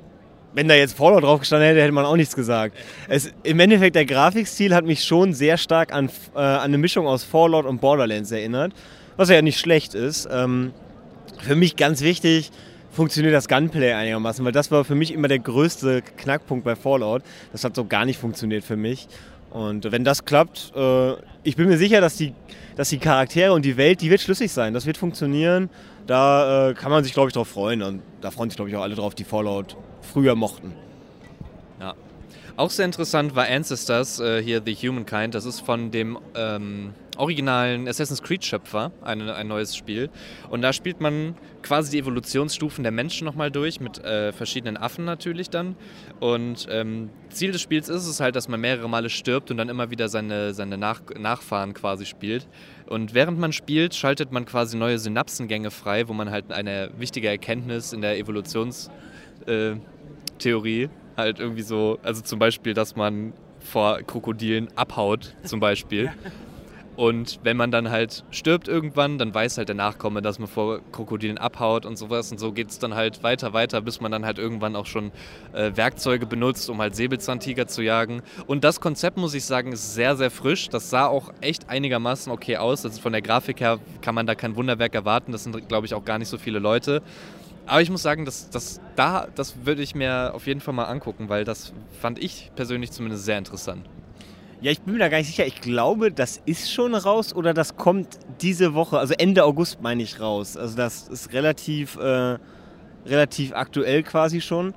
wenn 0.57 0.67
da 0.67 0.73
jetzt 0.73 0.97
Fallout 0.97 1.21
drauf 1.21 1.41
gestanden 1.41 1.67
hätte, 1.67 1.83
hätte 1.83 1.91
man 1.91 2.03
auch 2.03 2.15
nichts 2.15 2.35
gesagt. 2.35 2.75
Es, 3.07 3.31
Im 3.43 3.59
Endeffekt, 3.59 3.95
der 3.95 4.05
Grafikstil 4.05 4.73
hat 4.73 4.85
mich 4.85 5.03
schon 5.03 5.33
sehr 5.33 5.55
stark 5.55 5.93
an, 5.93 6.09
äh, 6.33 6.39
an 6.39 6.61
eine 6.61 6.79
Mischung 6.79 7.05
aus 7.05 7.23
Fallout 7.23 7.67
und 7.67 7.79
Borderlands 7.79 8.31
erinnert, 8.31 8.73
was 9.17 9.29
ja 9.29 9.39
nicht 9.43 9.59
schlecht 9.59 9.93
ist. 9.93 10.27
Ähm, 10.31 10.73
für 11.43 11.55
mich 11.55 11.75
ganz 11.75 12.01
wichtig, 12.01 12.49
funktioniert 12.89 13.35
das 13.35 13.47
Gunplay 13.47 13.93
einigermaßen, 13.93 14.43
weil 14.43 14.51
das 14.51 14.71
war 14.71 14.83
für 14.83 14.95
mich 14.95 15.13
immer 15.13 15.27
der 15.27 15.37
größte 15.37 16.01
Knackpunkt 16.01 16.65
bei 16.65 16.75
Fallout. 16.75 17.21
Das 17.51 17.63
hat 17.63 17.75
so 17.75 17.85
gar 17.85 18.05
nicht 18.05 18.19
funktioniert 18.19 18.63
für 18.63 18.77
mich. 18.77 19.07
Und 19.51 19.91
wenn 19.91 20.03
das 20.03 20.25
klappt, 20.25 20.73
äh, 20.75 21.11
ich 21.43 21.55
bin 21.55 21.67
mir 21.67 21.77
sicher, 21.77 22.01
dass 22.01 22.15
die, 22.15 22.33
dass 22.75 22.89
die 22.89 22.97
Charaktere 22.97 23.53
und 23.53 23.63
die 23.63 23.77
Welt, 23.77 24.01
die 24.01 24.09
wird 24.09 24.21
schlüssig 24.21 24.51
sein. 24.51 24.73
Das 24.73 24.87
wird 24.87 24.97
funktionieren. 24.97 25.69
Da 26.07 26.69
äh, 26.69 26.73
kann 26.73 26.89
man 26.89 27.03
sich, 27.03 27.13
glaube 27.13 27.29
ich, 27.29 27.35
drauf 27.35 27.47
freuen. 27.47 27.83
Und 27.83 28.01
da 28.21 28.31
freuen 28.31 28.49
sich, 28.49 28.57
glaube 28.57 28.71
ich, 28.71 28.75
auch 28.75 28.81
alle 28.81 28.95
drauf, 28.95 29.13
die 29.13 29.23
Fallout 29.23 29.77
früher 30.07 30.35
mochten. 30.35 30.73
Ja. 31.79 31.93
Auch 32.55 32.71
sehr 32.71 32.85
interessant 32.85 33.35
war 33.35 33.47
Ancestors, 33.47 34.19
äh, 34.19 34.41
hier 34.41 34.63
The 34.65 34.73
Humankind. 34.73 35.35
Das 35.35 35.45
ist 35.45 35.59
von 35.59 35.91
dem 35.91 36.17
ähm, 36.35 36.95
originalen 37.17 37.87
Assassin's 37.87 38.21
Creed-Schöpfer 38.21 38.91
ein, 39.01 39.21
ein 39.29 39.47
neues 39.47 39.75
Spiel. 39.75 40.09
Und 40.49 40.61
da 40.61 40.73
spielt 40.73 41.01
man 41.01 41.35
quasi 41.61 41.91
die 41.91 41.99
Evolutionsstufen 41.99 42.83
der 42.83 42.91
Menschen 42.91 43.25
nochmal 43.25 43.51
durch, 43.51 43.79
mit 43.79 44.03
äh, 44.03 44.31
verschiedenen 44.31 44.77
Affen 44.77 45.05
natürlich 45.05 45.49
dann. 45.49 45.75
Und 46.19 46.67
ähm, 46.71 47.09
Ziel 47.29 47.51
des 47.51 47.61
Spiels 47.61 47.89
ist 47.89 48.07
es 48.07 48.19
halt, 48.19 48.35
dass 48.35 48.47
man 48.47 48.59
mehrere 48.59 48.89
Male 48.89 49.09
stirbt 49.09 49.51
und 49.51 49.57
dann 49.57 49.69
immer 49.69 49.91
wieder 49.91 50.09
seine, 50.09 50.53
seine 50.53 50.77
Nach 50.77 51.01
Nachfahren 51.17 51.73
quasi 51.73 52.05
spielt. 52.05 52.47
Und 52.87 53.13
während 53.13 53.37
man 53.37 53.53
spielt, 53.53 53.93
schaltet 53.93 54.31
man 54.31 54.45
quasi 54.45 54.77
neue 54.77 54.97
Synapsengänge 54.97 55.71
frei, 55.71 56.07
wo 56.07 56.13
man 56.13 56.31
halt 56.31 56.51
eine 56.51 56.89
wichtige 56.97 57.27
Erkenntnis 57.27 57.93
in 57.93 58.01
der 58.01 58.17
Evolutionstheorie 58.17 58.91
äh, 59.47 59.75
halt 61.17 61.39
irgendwie 61.39 61.63
so, 61.63 61.99
also 62.03 62.21
zum 62.21 62.39
Beispiel, 62.39 62.73
dass 62.73 62.95
man 62.95 63.33
vor 63.59 64.01
Krokodilen 64.03 64.69
abhaut, 64.75 65.35
zum 65.43 65.59
Beispiel. 65.59 66.11
Und 66.97 67.39
wenn 67.43 67.57
man 67.57 67.69
dann 67.69 67.91
halt 67.91 68.23
stirbt 68.31 68.67
irgendwann, 68.67 69.19
dann 69.19 69.31
weiß 69.31 69.59
halt 69.59 69.69
der 69.69 69.75
Nachkomme, 69.75 70.23
dass 70.23 70.39
man 70.39 70.47
vor 70.47 70.79
Krokodilen 70.91 71.37
abhaut 71.37 71.85
und 71.85 71.95
sowas. 71.95 72.31
Und 72.31 72.39
so 72.39 72.51
geht 72.51 72.71
es 72.71 72.79
dann 72.79 72.95
halt 72.95 73.21
weiter, 73.21 73.53
weiter, 73.53 73.81
bis 73.81 74.01
man 74.01 74.11
dann 74.11 74.25
halt 74.25 74.39
irgendwann 74.39 74.75
auch 74.75 74.87
schon 74.87 75.11
äh, 75.53 75.73
Werkzeuge 75.75 76.25
benutzt, 76.25 76.67
um 76.71 76.79
halt 76.79 76.95
Säbelzahntiger 76.95 77.67
zu 77.67 77.83
jagen. 77.83 78.23
Und 78.47 78.63
das 78.63 78.81
Konzept, 78.81 79.17
muss 79.17 79.35
ich 79.35 79.45
sagen, 79.45 79.73
ist 79.73 79.93
sehr, 79.93 80.15
sehr 80.15 80.31
frisch. 80.31 80.69
Das 80.69 80.89
sah 80.89 81.05
auch 81.05 81.31
echt 81.39 81.69
einigermaßen 81.69 82.31
okay 82.31 82.57
aus. 82.57 82.83
Also 82.83 82.99
von 82.99 83.11
der 83.11 83.21
Grafik 83.21 83.59
her 83.59 83.77
kann 84.01 84.15
man 84.15 84.25
da 84.25 84.33
kein 84.33 84.55
Wunderwerk 84.55 84.95
erwarten. 84.95 85.31
Das 85.31 85.43
sind, 85.43 85.69
glaube 85.69 85.85
ich, 85.85 85.93
auch 85.93 86.03
gar 86.03 86.17
nicht 86.17 86.29
so 86.29 86.39
viele 86.39 86.57
Leute. 86.57 87.03
Aber 87.67 87.81
ich 87.81 87.89
muss 87.89 88.01
sagen, 88.01 88.23
das, 88.23 88.49
das, 88.49 88.79
da, 88.95 89.27
das 89.35 89.65
würde 89.65 89.81
ich 89.81 89.93
mir 89.93 90.31
auf 90.33 90.47
jeden 90.47 90.61
Fall 90.61 90.73
mal 90.73 90.85
angucken, 90.85 91.27
weil 91.27 91.43
das 91.43 91.73
fand 92.01 92.17
ich 92.17 92.51
persönlich 92.55 92.91
zumindest 92.91 93.25
sehr 93.25 93.37
interessant. 93.37 93.85
Ja, 94.61 94.71
ich 94.71 94.81
bin 94.81 94.93
mir 94.93 94.99
da 94.99 95.09
gar 95.09 95.17
nicht 95.17 95.27
sicher. 95.27 95.45
Ich 95.45 95.61
glaube, 95.61 96.11
das 96.11 96.41
ist 96.45 96.71
schon 96.71 96.95
raus 96.95 97.35
oder 97.35 97.53
das 97.53 97.75
kommt 97.75 98.07
diese 98.41 98.73
Woche, 98.73 98.97
also 98.97 99.13
Ende 99.15 99.43
August 99.43 99.81
meine 99.81 100.01
ich 100.01 100.19
raus. 100.19 100.57
Also 100.57 100.75
das 100.77 101.09
ist 101.09 101.33
relativ, 101.33 101.97
äh, 101.97 102.37
relativ 103.05 103.53
aktuell 103.53 104.01
quasi 104.01 104.41
schon. 104.41 104.73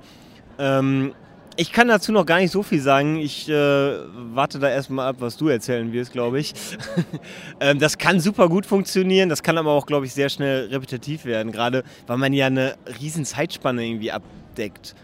Ähm, 0.59 1.13
ich 1.57 1.71
kann 1.71 1.87
dazu 1.87 2.11
noch 2.11 2.25
gar 2.25 2.39
nicht 2.39 2.51
so 2.51 2.63
viel 2.63 2.81
sagen. 2.81 3.17
Ich 3.17 3.49
äh, 3.49 3.53
warte 3.53 4.59
da 4.59 4.69
erstmal 4.69 5.09
ab, 5.09 5.17
was 5.19 5.37
du 5.37 5.47
erzählen 5.47 5.91
wirst, 5.91 6.11
glaube 6.11 6.39
ich. 6.39 6.53
ähm, 7.59 7.79
das 7.79 7.97
kann 7.97 8.19
super 8.19 8.49
gut 8.49 8.65
funktionieren, 8.65 9.29
das 9.29 9.43
kann 9.43 9.57
aber 9.57 9.71
auch, 9.71 9.85
glaube 9.85 10.05
ich, 10.05 10.13
sehr 10.13 10.29
schnell 10.29 10.67
repetitiv 10.67 11.25
werden, 11.25 11.51
gerade 11.51 11.83
weil 12.07 12.17
man 12.17 12.33
ja 12.33 12.47
eine 12.47 12.75
riesen 12.99 13.25
Zeitspanne 13.25 13.85
irgendwie 13.85 14.11
abdeckt. 14.11 14.95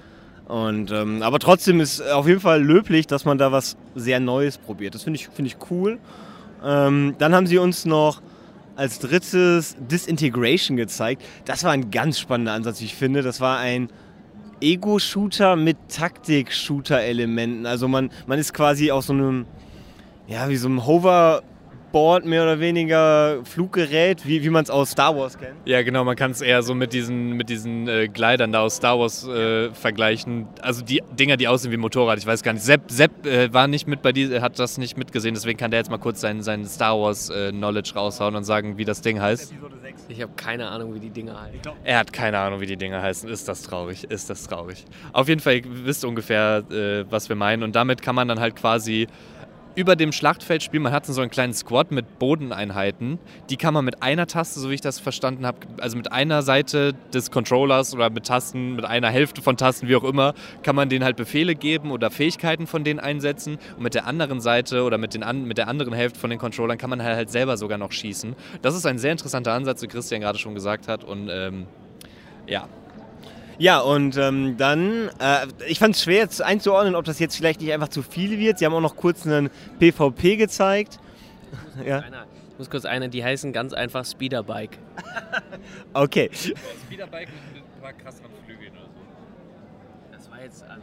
Und, 0.47 0.91
ähm, 0.91 1.21
aber 1.21 1.39
trotzdem 1.39 1.81
ist 1.81 2.01
auf 2.01 2.27
jeden 2.27 2.39
Fall 2.39 2.63
löblich, 2.63 3.05
dass 3.05 3.25
man 3.25 3.37
da 3.37 3.51
was 3.51 3.75
sehr 3.95 4.21
Neues 4.21 4.57
probiert. 4.57 4.95
Das 4.95 5.03
finde 5.03 5.19
ich, 5.19 5.27
find 5.27 5.47
ich 5.47 5.57
cool. 5.69 5.99
Ähm, 6.63 7.15
dann 7.17 7.35
haben 7.35 7.47
sie 7.47 7.57
uns 7.57 7.85
noch 7.85 8.21
als 8.77 8.99
drittes 8.99 9.75
Disintegration 9.79 10.77
gezeigt. 10.77 11.23
Das 11.45 11.63
war 11.63 11.71
ein 11.71 11.91
ganz 11.91 12.19
spannender 12.19 12.53
Ansatz, 12.53 12.79
wie 12.79 12.85
ich 12.85 12.95
finde. 12.95 13.23
Das 13.23 13.41
war 13.41 13.57
ein 13.57 13.89
Ego-Shooter 14.61 15.55
mit 15.55 15.77
Taktik-Shooter-Elementen. 15.89 17.65
Also 17.65 17.87
man, 17.87 18.09
man 18.25 18.39
ist 18.39 18.53
quasi 18.53 18.91
auf 18.91 19.05
so 19.05 19.13
einem, 19.13 19.45
ja, 20.27 20.49
wie 20.49 20.57
so 20.57 20.67
einem 20.67 20.85
Hover- 20.85 21.43
Board 21.91 22.25
mehr 22.25 22.43
oder 22.43 22.59
weniger 22.59 23.39
Fluggerät, 23.43 24.25
wie, 24.25 24.43
wie 24.43 24.49
man 24.49 24.63
es 24.63 24.69
aus 24.69 24.91
Star 24.91 25.15
Wars 25.15 25.37
kennt. 25.37 25.55
Ja, 25.65 25.81
genau, 25.81 26.03
man 26.03 26.15
kann 26.15 26.31
es 26.31 26.41
eher 26.41 26.61
so 26.63 26.75
mit 26.75 26.93
diesen, 26.93 27.33
mit 27.33 27.49
diesen 27.49 27.87
äh, 27.87 28.07
Gleitern 28.07 28.51
da 28.51 28.61
aus 28.61 28.77
Star 28.77 28.99
Wars 28.99 29.27
äh, 29.27 29.71
vergleichen. 29.71 30.47
Also 30.61 30.83
die 30.83 31.01
Dinger, 31.17 31.37
die 31.37 31.47
aussehen 31.47 31.71
wie 31.71 31.77
Motorrad, 31.77 32.17
ich 32.19 32.25
weiß 32.25 32.43
gar 32.43 32.53
nicht. 32.53 32.63
Sepp, 32.63 32.89
Sepp 32.91 33.25
äh, 33.25 33.53
war 33.53 33.67
nicht 33.67 33.87
mit 33.87 34.01
bei 34.01 34.11
dir, 34.11 34.41
hat 34.41 34.59
das 34.59 34.77
nicht 34.77 34.97
mitgesehen, 34.97 35.33
deswegen 35.33 35.57
kann 35.57 35.71
der 35.71 35.79
jetzt 35.79 35.89
mal 35.89 35.97
kurz 35.97 36.21
sein, 36.21 36.41
sein 36.41 36.65
Star 36.65 36.99
Wars 36.99 37.29
äh, 37.29 37.51
Knowledge 37.51 37.93
raushauen 37.95 38.35
und 38.35 38.43
sagen, 38.43 38.77
wie 38.77 38.85
das 38.85 39.01
Ding 39.01 39.21
heißt. 39.21 39.53
Ich 40.09 40.21
habe 40.21 40.31
keine 40.35 40.67
Ahnung, 40.69 40.93
wie 40.93 40.99
die 40.99 41.09
Dinger 41.09 41.41
heißen. 41.41 41.59
Er 41.83 41.99
hat 41.99 42.13
keine 42.13 42.37
Ahnung, 42.39 42.61
wie 42.61 42.65
die 42.65 42.77
Dinger 42.77 43.01
heißen. 43.01 43.29
Ist 43.29 43.47
das 43.47 43.63
traurig? 43.63 44.05
Ist 44.05 44.29
das 44.29 44.47
traurig? 44.47 44.85
Auf 45.11 45.27
jeden 45.27 45.41
Fall, 45.41 45.55
ihr 45.55 45.85
wisst 45.85 46.05
ungefähr, 46.05 46.63
äh, 46.71 47.05
was 47.09 47.29
wir 47.29 47.35
meinen. 47.35 47.63
Und 47.63 47.75
damit 47.75 48.01
kann 48.01 48.15
man 48.15 48.27
dann 48.27 48.39
halt 48.39 48.55
quasi 48.55 49.07
über 49.77 49.95
dem 49.95 50.11
Schlachtfeld 50.11 50.63
spielen. 50.63 50.81
Man 50.81 50.91
hat 50.91 51.05
so 51.05 51.21
einen 51.21 51.29
kleinen 51.29 51.53
Squad 51.53 51.91
mit 51.91 52.17
Bodeneinheiten. 52.17 53.19
Die 53.51 53.57
kann 53.57 53.75
man 53.75 53.85
mit 53.85 54.01
einer 54.01 54.25
Taste, 54.25 54.59
so 54.59 54.71
wie 54.71 54.73
ich 54.73 54.81
das 54.81 54.99
verstanden 54.99 55.45
habe, 55.45 55.59
also 55.79 55.95
mit 55.95 56.11
einer 56.11 56.41
Seite 56.41 56.95
des 57.13 57.29
Controllers 57.29 57.93
oder 57.93 58.09
mit 58.09 58.25
Tasten, 58.25 58.75
mit 58.75 58.85
einer 58.85 59.09
Hälfte 59.09 59.43
von 59.43 59.55
Tasten, 59.55 59.87
wie 59.87 59.95
auch 59.95 60.03
immer, 60.03 60.33
kann 60.63 60.75
man 60.75 60.89
denen 60.89 61.05
halt 61.05 61.15
Befehle 61.15 61.53
geben 61.53 61.91
oder 61.91 62.09
Fähigkeiten 62.09 62.65
von 62.65 62.83
denen 62.83 62.99
einsetzen. 62.99 63.59
Und 63.77 63.83
mit 63.83 63.93
der 63.93 64.07
anderen 64.07 64.41
Seite 64.41 64.81
oder 64.83 64.97
mit, 64.97 65.13
den 65.13 65.47
mit 65.47 65.59
der 65.59 65.67
anderen 65.67 65.93
Hälfte 65.93 66.19
von 66.19 66.31
den 66.31 66.39
Controllern 66.39 66.79
kann 66.79 66.89
man 66.89 67.03
halt 67.03 67.29
selber 67.29 67.55
sogar 67.55 67.77
noch 67.77 67.91
schießen. 67.91 68.35
Das 68.63 68.75
ist 68.75 68.87
ein 68.87 68.97
sehr 68.97 69.11
interessanter 69.11 69.53
Ansatz, 69.53 69.83
wie 69.83 69.87
Christian 69.87 70.21
gerade 70.21 70.39
schon 70.39 70.55
gesagt 70.55 70.87
hat. 70.87 71.03
Und 71.03 71.29
ähm, 71.29 71.67
Ja. 72.47 72.67
Ja, 73.59 73.79
und 73.79 74.17
ähm, 74.17 74.55
dann, 74.57 75.09
äh, 75.19 75.47
ich 75.67 75.79
fand 75.79 75.95
es 75.95 76.03
schwer 76.03 76.17
jetzt 76.17 76.41
einzuordnen, 76.41 76.95
ob 76.95 77.05
das 77.05 77.17
jetzt 77.17 77.35
vielleicht 77.35 77.59
nicht 77.59 77.73
einfach 77.73 77.87
zu 77.87 78.03
viel 78.03 78.37
wird. 78.37 78.59
Sie 78.59 78.65
haben 78.65 78.73
auch 78.73 78.81
noch 78.81 78.95
kurz 78.95 79.25
einen 79.25 79.49
PvP 79.79 80.35
gezeigt. 80.35 80.99
ja. 81.85 81.99
Einer, 81.99 82.25
ich 82.51 82.59
muss 82.59 82.69
kurz 82.69 82.85
eine, 82.85 83.09
die 83.09 83.23
heißen 83.23 83.53
ganz 83.53 83.73
einfach 83.73 84.05
Speederbike. 84.05 84.77
Okay. 85.93 86.29
Speederbike 86.33 87.29
mit 87.53 87.63
ein 87.63 87.81
paar 87.81 87.93
krasseren 87.93 88.31
Flügeln 88.45 88.71
oder 88.73 88.81
so. 88.81 90.15
Das 90.15 90.29
war 90.29 90.41
jetzt 90.41 90.63
an. 90.63 90.81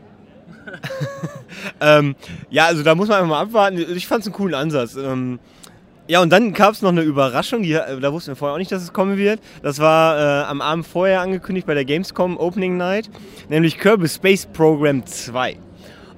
ähm, 1.81 2.17
ja, 2.51 2.67
also 2.67 2.83
da 2.83 2.95
muss 2.95 3.09
man 3.09 3.19
einfach 3.19 3.31
mal 3.31 3.43
abwarten. 3.43 3.79
Ich 3.97 4.07
fand 4.07 4.23
es 4.23 4.27
einen 4.27 4.35
coolen 4.35 4.55
Ansatz. 4.55 4.97
Ähm, 4.97 5.39
ja, 6.07 6.21
und 6.21 6.31
dann 6.31 6.53
gab 6.53 6.73
es 6.73 6.83
noch 6.83 6.91
eine 6.91 7.03
Überraschung, 7.03 7.63
die, 7.63 7.73
äh, 7.73 7.99
da 8.01 8.13
wussten 8.13 8.33
wir 8.33 8.37
vorher 8.37 8.55
auch 8.55 8.59
nicht, 8.59 8.71
dass 8.71 8.83
es 8.83 8.93
kommen 8.93 9.17
wird. 9.17 9.41
Das 9.63 9.79
war 9.79 10.19
äh, 10.19 10.45
am 10.45 10.61
Abend 10.61 10.87
vorher 10.87 11.21
angekündigt 11.21 11.67
bei 11.67 11.75
der 11.75 11.85
Gamescom 11.85 12.37
Opening 12.37 12.77
Night, 12.77 13.09
nämlich 13.49 13.79
Kirby 13.79 14.09
Space 14.09 14.47
Program 14.47 15.05
2. 15.07 15.57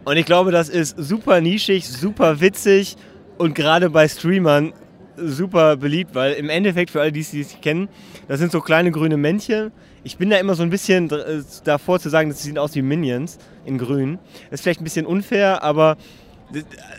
Und 0.04 0.16
ich 0.16 0.26
glaube, 0.26 0.50
das 0.50 0.68
ist 0.68 0.96
super 0.98 1.40
nischig, 1.40 1.88
super 1.88 2.40
witzig 2.40 2.96
und 3.38 3.54
gerade 3.54 3.90
bei 3.90 4.08
Streamern 4.08 4.72
super 5.16 5.76
beliebt, 5.76 6.14
weil 6.14 6.34
im 6.34 6.48
Endeffekt, 6.48 6.90
für 6.90 7.00
alle, 7.00 7.12
die 7.12 7.20
es 7.20 7.32
nicht 7.32 7.62
kennen, 7.62 7.88
das 8.28 8.38
sind 8.40 8.52
so 8.52 8.60
kleine 8.60 8.90
grüne 8.90 9.16
Männchen. 9.16 9.72
Ich 10.04 10.18
bin 10.18 10.30
da 10.30 10.36
immer 10.36 10.54
so 10.54 10.62
ein 10.62 10.70
bisschen 10.70 11.10
äh, 11.10 11.42
davor 11.64 12.00
zu 12.00 12.08
sagen, 12.08 12.28
dass 12.28 12.42
sie 12.42 12.48
sehen 12.48 12.58
aus 12.58 12.74
wie 12.74 12.82
Minions 12.82 13.38
in 13.64 13.78
grün. 13.78 14.18
Das 14.50 14.60
ist 14.60 14.62
vielleicht 14.62 14.80
ein 14.80 14.84
bisschen 14.84 15.06
unfair, 15.06 15.62
aber 15.62 15.96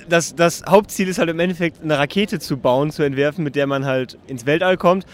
das, 0.10 0.36
das 0.36 0.64
Hauptziel 0.68 1.08
ist 1.08 1.20
halt 1.20 1.30
im 1.30 1.40
Endeffekt 1.40 1.82
eine 1.82 1.98
Rakete 1.98 2.40
zu 2.40 2.58
bauen, 2.58 2.92
zu 2.92 3.04
entwerfen, 3.04 3.44
mit 3.44 3.56
der 3.56 3.68
man 3.68 3.86
halt 3.86 4.18
ins 4.28 4.46
Weltall 4.46 4.78
kommt. 4.78 5.06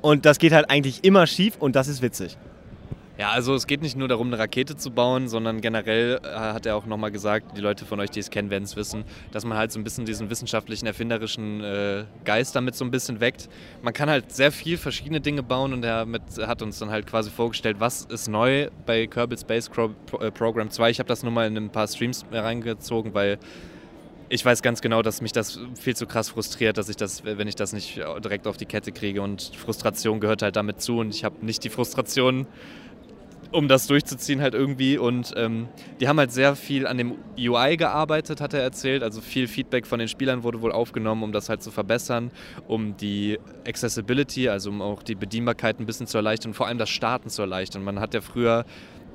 Und 0.00 0.24
das 0.26 0.38
geht 0.38 0.52
halt 0.52 0.70
eigentlich 0.70 1.04
immer 1.04 1.26
schief 1.26 1.56
und 1.58 1.76
das 1.76 1.88
ist 1.88 2.02
witzig. 2.02 2.36
Ja, 3.18 3.30
also 3.30 3.54
es 3.54 3.66
geht 3.66 3.82
nicht 3.82 3.96
nur 3.96 4.08
darum, 4.08 4.28
eine 4.28 4.38
Rakete 4.38 4.74
zu 4.74 4.90
bauen, 4.90 5.28
sondern 5.28 5.60
generell 5.60 6.18
äh, 6.24 6.28
hat 6.28 6.64
er 6.64 6.76
auch 6.76 6.86
nochmal 6.86 7.12
gesagt, 7.12 7.56
die 7.56 7.60
Leute 7.60 7.84
von 7.84 8.00
euch, 8.00 8.10
die 8.10 8.20
es 8.20 8.30
kennen, 8.30 8.48
werden 8.48 8.64
es 8.64 8.74
wissen, 8.74 9.04
dass 9.30 9.44
man 9.44 9.58
halt 9.58 9.70
so 9.70 9.78
ein 9.78 9.84
bisschen 9.84 10.06
diesen 10.06 10.30
wissenschaftlichen, 10.30 10.86
erfinderischen 10.86 11.62
äh, 11.62 12.04
Geist 12.24 12.56
damit 12.56 12.74
so 12.74 12.86
ein 12.86 12.90
bisschen 12.90 13.20
weckt. 13.20 13.50
Man 13.82 13.92
kann 13.92 14.08
halt 14.08 14.32
sehr 14.32 14.50
viel 14.50 14.78
verschiedene 14.78 15.20
Dinge 15.20 15.42
bauen 15.42 15.74
und 15.74 15.84
er 15.84 16.06
mit, 16.06 16.22
hat 16.38 16.62
uns 16.62 16.78
dann 16.78 16.90
halt 16.90 17.06
quasi 17.06 17.30
vorgestellt, 17.30 17.76
was 17.78 18.06
ist 18.06 18.28
neu 18.28 18.70
bei 18.86 19.06
Kerbal 19.06 19.38
Space 19.38 19.70
äh, 20.20 20.30
Program 20.30 20.70
2. 20.70 20.90
Ich 20.90 20.98
habe 20.98 21.08
das 21.08 21.22
nur 21.22 21.32
mal 21.32 21.46
in 21.46 21.56
ein 21.56 21.70
paar 21.70 21.86
Streams 21.86 22.24
reingezogen, 22.32 23.12
weil 23.12 23.38
ich 24.32 24.42
weiß 24.46 24.62
ganz 24.62 24.80
genau, 24.80 25.02
dass 25.02 25.20
mich 25.20 25.32
das 25.32 25.60
viel 25.78 25.94
zu 25.94 26.06
krass 26.06 26.30
frustriert, 26.30 26.78
dass 26.78 26.88
ich 26.88 26.96
das, 26.96 27.22
wenn 27.22 27.46
ich 27.46 27.54
das 27.54 27.74
nicht 27.74 27.98
direkt 27.98 28.46
auf 28.46 28.56
die 28.56 28.64
Kette 28.64 28.90
kriege. 28.90 29.20
Und 29.20 29.52
Frustration 29.54 30.20
gehört 30.20 30.40
halt 30.40 30.56
damit 30.56 30.80
zu. 30.80 31.00
Und 31.00 31.14
ich 31.14 31.22
habe 31.22 31.44
nicht 31.44 31.62
die 31.64 31.68
Frustration, 31.68 32.46
um 33.50 33.68
das 33.68 33.88
durchzuziehen 33.88 34.40
halt 34.40 34.54
irgendwie. 34.54 34.96
Und 34.96 35.34
ähm, 35.36 35.68
die 36.00 36.08
haben 36.08 36.18
halt 36.18 36.32
sehr 36.32 36.56
viel 36.56 36.86
an 36.86 36.96
dem 36.96 37.16
UI 37.36 37.76
gearbeitet, 37.76 38.40
hat 38.40 38.54
er 38.54 38.62
erzählt, 38.62 39.02
also 39.02 39.20
viel 39.20 39.48
Feedback 39.48 39.86
von 39.86 39.98
den 39.98 40.08
Spielern 40.08 40.44
wurde 40.44 40.62
wohl 40.62 40.72
aufgenommen, 40.72 41.24
um 41.24 41.32
das 41.32 41.50
halt 41.50 41.62
zu 41.62 41.70
verbessern, 41.70 42.30
um 42.66 42.96
die 42.96 43.38
Accessibility, 43.68 44.48
also 44.48 44.70
um 44.70 44.80
auch 44.80 45.02
die 45.02 45.14
Bedienbarkeit 45.14 45.78
ein 45.78 45.84
bisschen 45.84 46.06
zu 46.06 46.16
erleichtern 46.16 46.52
und 46.52 46.54
vor 46.54 46.68
allem 46.68 46.78
das 46.78 46.88
Starten 46.88 47.28
zu 47.28 47.42
erleichtern. 47.42 47.84
Man 47.84 48.00
hat 48.00 48.14
ja 48.14 48.22
früher 48.22 48.64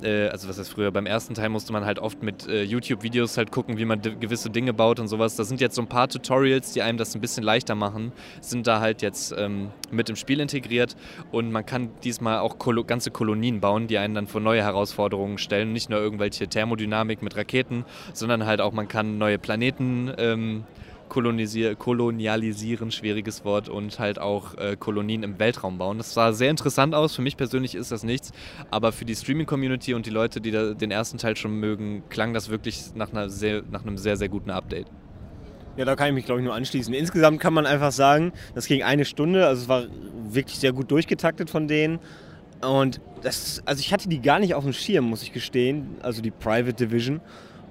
äh, 0.03 0.27
also 0.27 0.47
was 0.47 0.59
heißt 0.59 0.71
früher, 0.71 0.91
beim 0.91 1.05
ersten 1.05 1.33
Teil 1.33 1.49
musste 1.49 1.73
man 1.73 1.85
halt 1.85 1.99
oft 1.99 2.21
mit 2.23 2.47
äh, 2.47 2.63
YouTube-Videos 2.63 3.37
halt 3.37 3.51
gucken, 3.51 3.77
wie 3.77 3.85
man 3.85 4.01
gewisse 4.01 4.49
Dinge 4.49 4.73
baut 4.73 4.99
und 4.99 5.07
sowas. 5.07 5.35
Das 5.35 5.47
sind 5.47 5.61
jetzt 5.61 5.75
so 5.75 5.81
ein 5.81 5.87
paar 5.87 6.07
Tutorials, 6.07 6.73
die 6.73 6.81
einem 6.81 6.97
das 6.97 7.15
ein 7.15 7.21
bisschen 7.21 7.43
leichter 7.43 7.75
machen, 7.75 8.11
sind 8.41 8.67
da 8.67 8.79
halt 8.79 9.01
jetzt 9.01 9.33
ähm, 9.37 9.69
mit 9.91 10.09
im 10.09 10.15
Spiel 10.15 10.39
integriert 10.39 10.95
und 11.31 11.51
man 11.51 11.65
kann 11.65 11.89
diesmal 12.03 12.39
auch 12.39 12.57
Kolo 12.57 12.83
ganze 12.83 13.11
Kolonien 13.11 13.59
bauen, 13.59 13.87
die 13.87 13.97
einen 13.97 14.15
dann 14.15 14.27
vor 14.27 14.41
neue 14.41 14.63
Herausforderungen 14.63 15.37
stellen. 15.37 15.73
Nicht 15.73 15.89
nur 15.89 15.99
irgendwelche 15.99 16.47
Thermodynamik 16.47 17.21
mit 17.21 17.35
Raketen, 17.35 17.85
sondern 18.13 18.45
halt 18.45 18.61
auch 18.61 18.71
man 18.71 18.87
kann 18.87 19.17
neue 19.17 19.37
Planeten 19.39 20.11
ähm, 20.17 20.63
kolonialisieren, 21.09 22.91
schwieriges 22.91 23.45
Wort, 23.45 23.69
und 23.69 23.99
halt 23.99 24.19
auch 24.19 24.55
äh, 24.57 24.75
Kolonien 24.77 25.23
im 25.23 25.39
Weltraum 25.39 25.77
bauen. 25.77 25.97
Das 25.97 26.13
sah 26.13 26.33
sehr 26.33 26.49
interessant 26.49 26.93
aus. 26.93 27.15
Für 27.15 27.21
mich 27.21 27.37
persönlich 27.37 27.75
ist 27.75 27.91
das 27.91 28.03
nichts, 28.03 28.31
aber 28.71 28.91
für 28.91 29.05
die 29.05 29.15
Streaming-Community 29.15 29.93
und 29.93 30.05
die 30.05 30.11
Leute, 30.11 30.41
die 30.41 30.51
den 30.51 30.91
ersten 30.91 31.17
Teil 31.17 31.35
schon 31.35 31.59
mögen, 31.59 32.03
klang 32.09 32.33
das 32.33 32.49
wirklich 32.49 32.95
nach, 32.95 33.11
einer 33.11 33.29
sehr, 33.29 33.63
nach 33.69 33.83
einem 33.83 33.97
sehr, 33.97 34.17
sehr 34.17 34.29
guten 34.29 34.49
Update. 34.49 34.87
Ja, 35.77 35.85
da 35.85 35.95
kann 35.95 36.07
ich 36.07 36.13
mich, 36.15 36.25
glaube 36.25 36.41
ich, 36.41 36.45
nur 36.45 36.55
anschließen. 36.55 36.91
Insgesamt 36.93 37.39
kann 37.39 37.53
man 37.53 37.67
einfach 37.67 37.91
sagen, 37.91 38.33
das 38.55 38.65
ging 38.65 38.81
eine 38.81 39.05
Stunde, 39.05 39.45
also 39.45 39.61
es 39.61 39.69
war 39.69 39.83
wirklich 40.27 40.57
sehr 40.57 40.73
gut 40.73 40.89
durchgetaktet 40.89 41.51
von 41.51 41.67
denen. 41.67 41.99
Und 42.61 42.99
das, 43.21 43.61
also 43.65 43.79
ich 43.79 43.93
hatte 43.93 44.09
die 44.09 44.19
gar 44.19 44.39
nicht 44.39 44.55
auf 44.55 44.63
dem 44.63 44.73
Schirm, 44.73 45.05
muss 45.05 45.21
ich 45.21 45.33
gestehen, 45.33 45.97
also 46.01 46.23
die 46.23 46.31
Private 46.31 46.73
Division. 46.73 47.21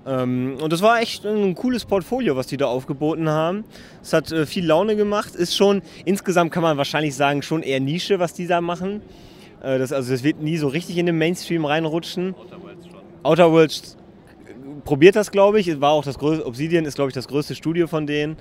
Ähm, 0.07 0.57
und 0.61 0.73
das 0.73 0.83
war 0.83 1.01
echt 1.01 1.27
ein 1.27 1.55
cooles 1.55 1.85
Portfolio, 1.85 2.37
was 2.37 2.47
die 2.47 2.57
da 2.57 2.67
aufgeboten 2.67 3.29
haben. 3.29 3.65
Es 4.03 4.13
hat 4.13 4.31
äh, 4.31 4.47
viel 4.47 4.65
Laune 4.65 4.95
gemacht. 4.95 5.35
Ist 5.35 5.57
schon, 5.57 5.83
insgesamt 6.05 6.53
kann 6.53 6.63
man 6.63 6.77
wahrscheinlich 6.77 7.17
sagen, 7.17 7.43
schon 7.43 7.63
eher 7.63 7.81
Nische, 7.81 8.19
was 8.19 8.33
die 8.33 8.47
da 8.47 8.61
machen. 8.61 9.03
Äh, 9.63 9.79
das, 9.79 9.93
also 9.93 10.13
das 10.13 10.23
wird 10.23 10.41
nie 10.41 10.59
so 10.59 10.69
richtig 10.69 10.97
in 10.99 11.07
den 11.07 11.19
Mainstream 11.19 11.65
reinrutschen. 11.65 12.35
Outer 12.35 12.63
Worlds 12.63 12.87
schon. 12.87 13.01
Outer 13.25 13.53
Worlds 13.53 13.97
probiert 14.85 15.17
das, 15.17 15.33
glaube 15.33 15.59
ich. 15.59 15.81
War 15.81 15.91
auch 15.91 16.05
das 16.05 16.19
größte, 16.19 16.47
Obsidian 16.47 16.85
ist, 16.85 16.95
glaube 16.95 17.11
ich, 17.11 17.15
das 17.15 17.27
größte 17.27 17.57
Studio 17.57 17.89
von 17.89 18.07
denen. 18.07 18.37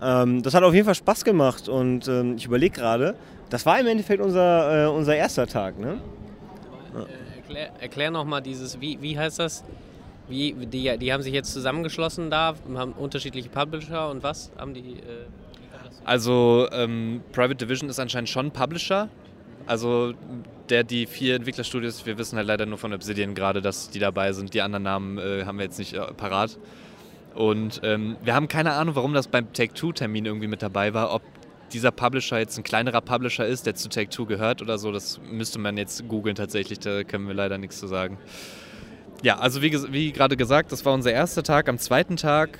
Ähm, 0.00 0.42
das 0.42 0.54
hat 0.54 0.62
auf 0.62 0.72
jeden 0.72 0.86
Fall 0.86 0.94
Spaß 0.94 1.24
gemacht 1.24 1.68
und 1.68 2.08
ähm, 2.08 2.36
ich 2.36 2.46
überlege 2.46 2.80
gerade, 2.80 3.16
das 3.50 3.66
war 3.66 3.78
im 3.80 3.86
Endeffekt 3.86 4.22
unser, 4.22 4.86
äh, 4.86 4.88
unser 4.88 5.16
erster 5.16 5.46
Tag. 5.46 5.78
Ne? 5.78 6.00
Erklär, 7.36 7.70
erklär 7.80 8.10
nochmal 8.10 8.40
dieses, 8.40 8.80
wie, 8.80 8.96
wie 9.02 9.18
heißt 9.18 9.40
das? 9.40 9.64
Wie, 10.30 10.54
die, 10.54 10.96
die 10.96 11.12
haben 11.12 11.22
sich 11.22 11.34
jetzt 11.34 11.52
zusammengeschlossen 11.52 12.30
da, 12.30 12.54
haben 12.74 12.92
unterschiedliche 12.92 13.48
Publisher 13.48 14.08
und 14.08 14.22
was 14.22 14.50
haben 14.56 14.72
die? 14.72 14.94
Äh, 14.94 15.26
also 16.04 16.68
ähm, 16.72 17.20
Private 17.32 17.56
Division 17.56 17.90
ist 17.90 17.98
anscheinend 17.98 18.28
schon 18.28 18.50
Publisher. 18.50 19.08
Also 19.66 20.14
der 20.70 20.84
die 20.84 21.06
vier 21.06 21.36
Entwicklerstudios, 21.36 22.06
wir 22.06 22.16
wissen 22.16 22.36
halt 22.38 22.46
leider 22.46 22.64
nur 22.64 22.78
von 22.78 22.92
Obsidian 22.92 23.34
gerade, 23.34 23.60
dass 23.60 23.90
die 23.90 23.98
dabei 23.98 24.32
sind. 24.32 24.54
Die 24.54 24.62
anderen 24.62 24.84
Namen 24.84 25.18
äh, 25.18 25.44
haben 25.44 25.58
wir 25.58 25.64
jetzt 25.64 25.78
nicht 25.78 25.94
äh, 25.94 26.12
parat. 26.14 26.58
Und 27.34 27.80
ähm, 27.84 28.16
wir 28.22 28.34
haben 28.34 28.48
keine 28.48 28.72
Ahnung, 28.72 28.96
warum 28.96 29.14
das 29.14 29.28
beim 29.28 29.52
Take-Two-Termin 29.52 30.26
irgendwie 30.26 30.48
mit 30.48 30.62
dabei 30.62 30.94
war. 30.94 31.12
Ob 31.14 31.22
dieser 31.72 31.92
Publisher 31.92 32.38
jetzt 32.38 32.58
ein 32.58 32.64
kleinerer 32.64 33.00
Publisher 33.00 33.46
ist, 33.46 33.66
der 33.66 33.74
zu 33.74 33.88
Take-Two 33.88 34.26
gehört 34.26 34.62
oder 34.62 34.78
so, 34.78 34.90
das 34.90 35.20
müsste 35.30 35.58
man 35.58 35.76
jetzt 35.76 36.08
googeln 36.08 36.34
tatsächlich. 36.34 36.80
Da 36.80 37.04
können 37.04 37.28
wir 37.28 37.34
leider 37.34 37.58
nichts 37.58 37.78
zu 37.78 37.86
sagen. 37.86 38.18
Ja, 39.22 39.38
also 39.38 39.60
wie, 39.60 39.70
wie 39.92 40.12
gerade 40.12 40.36
gesagt, 40.36 40.72
das 40.72 40.84
war 40.86 40.94
unser 40.94 41.12
erster 41.12 41.42
Tag. 41.42 41.68
Am 41.68 41.78
zweiten 41.78 42.16
Tag 42.16 42.58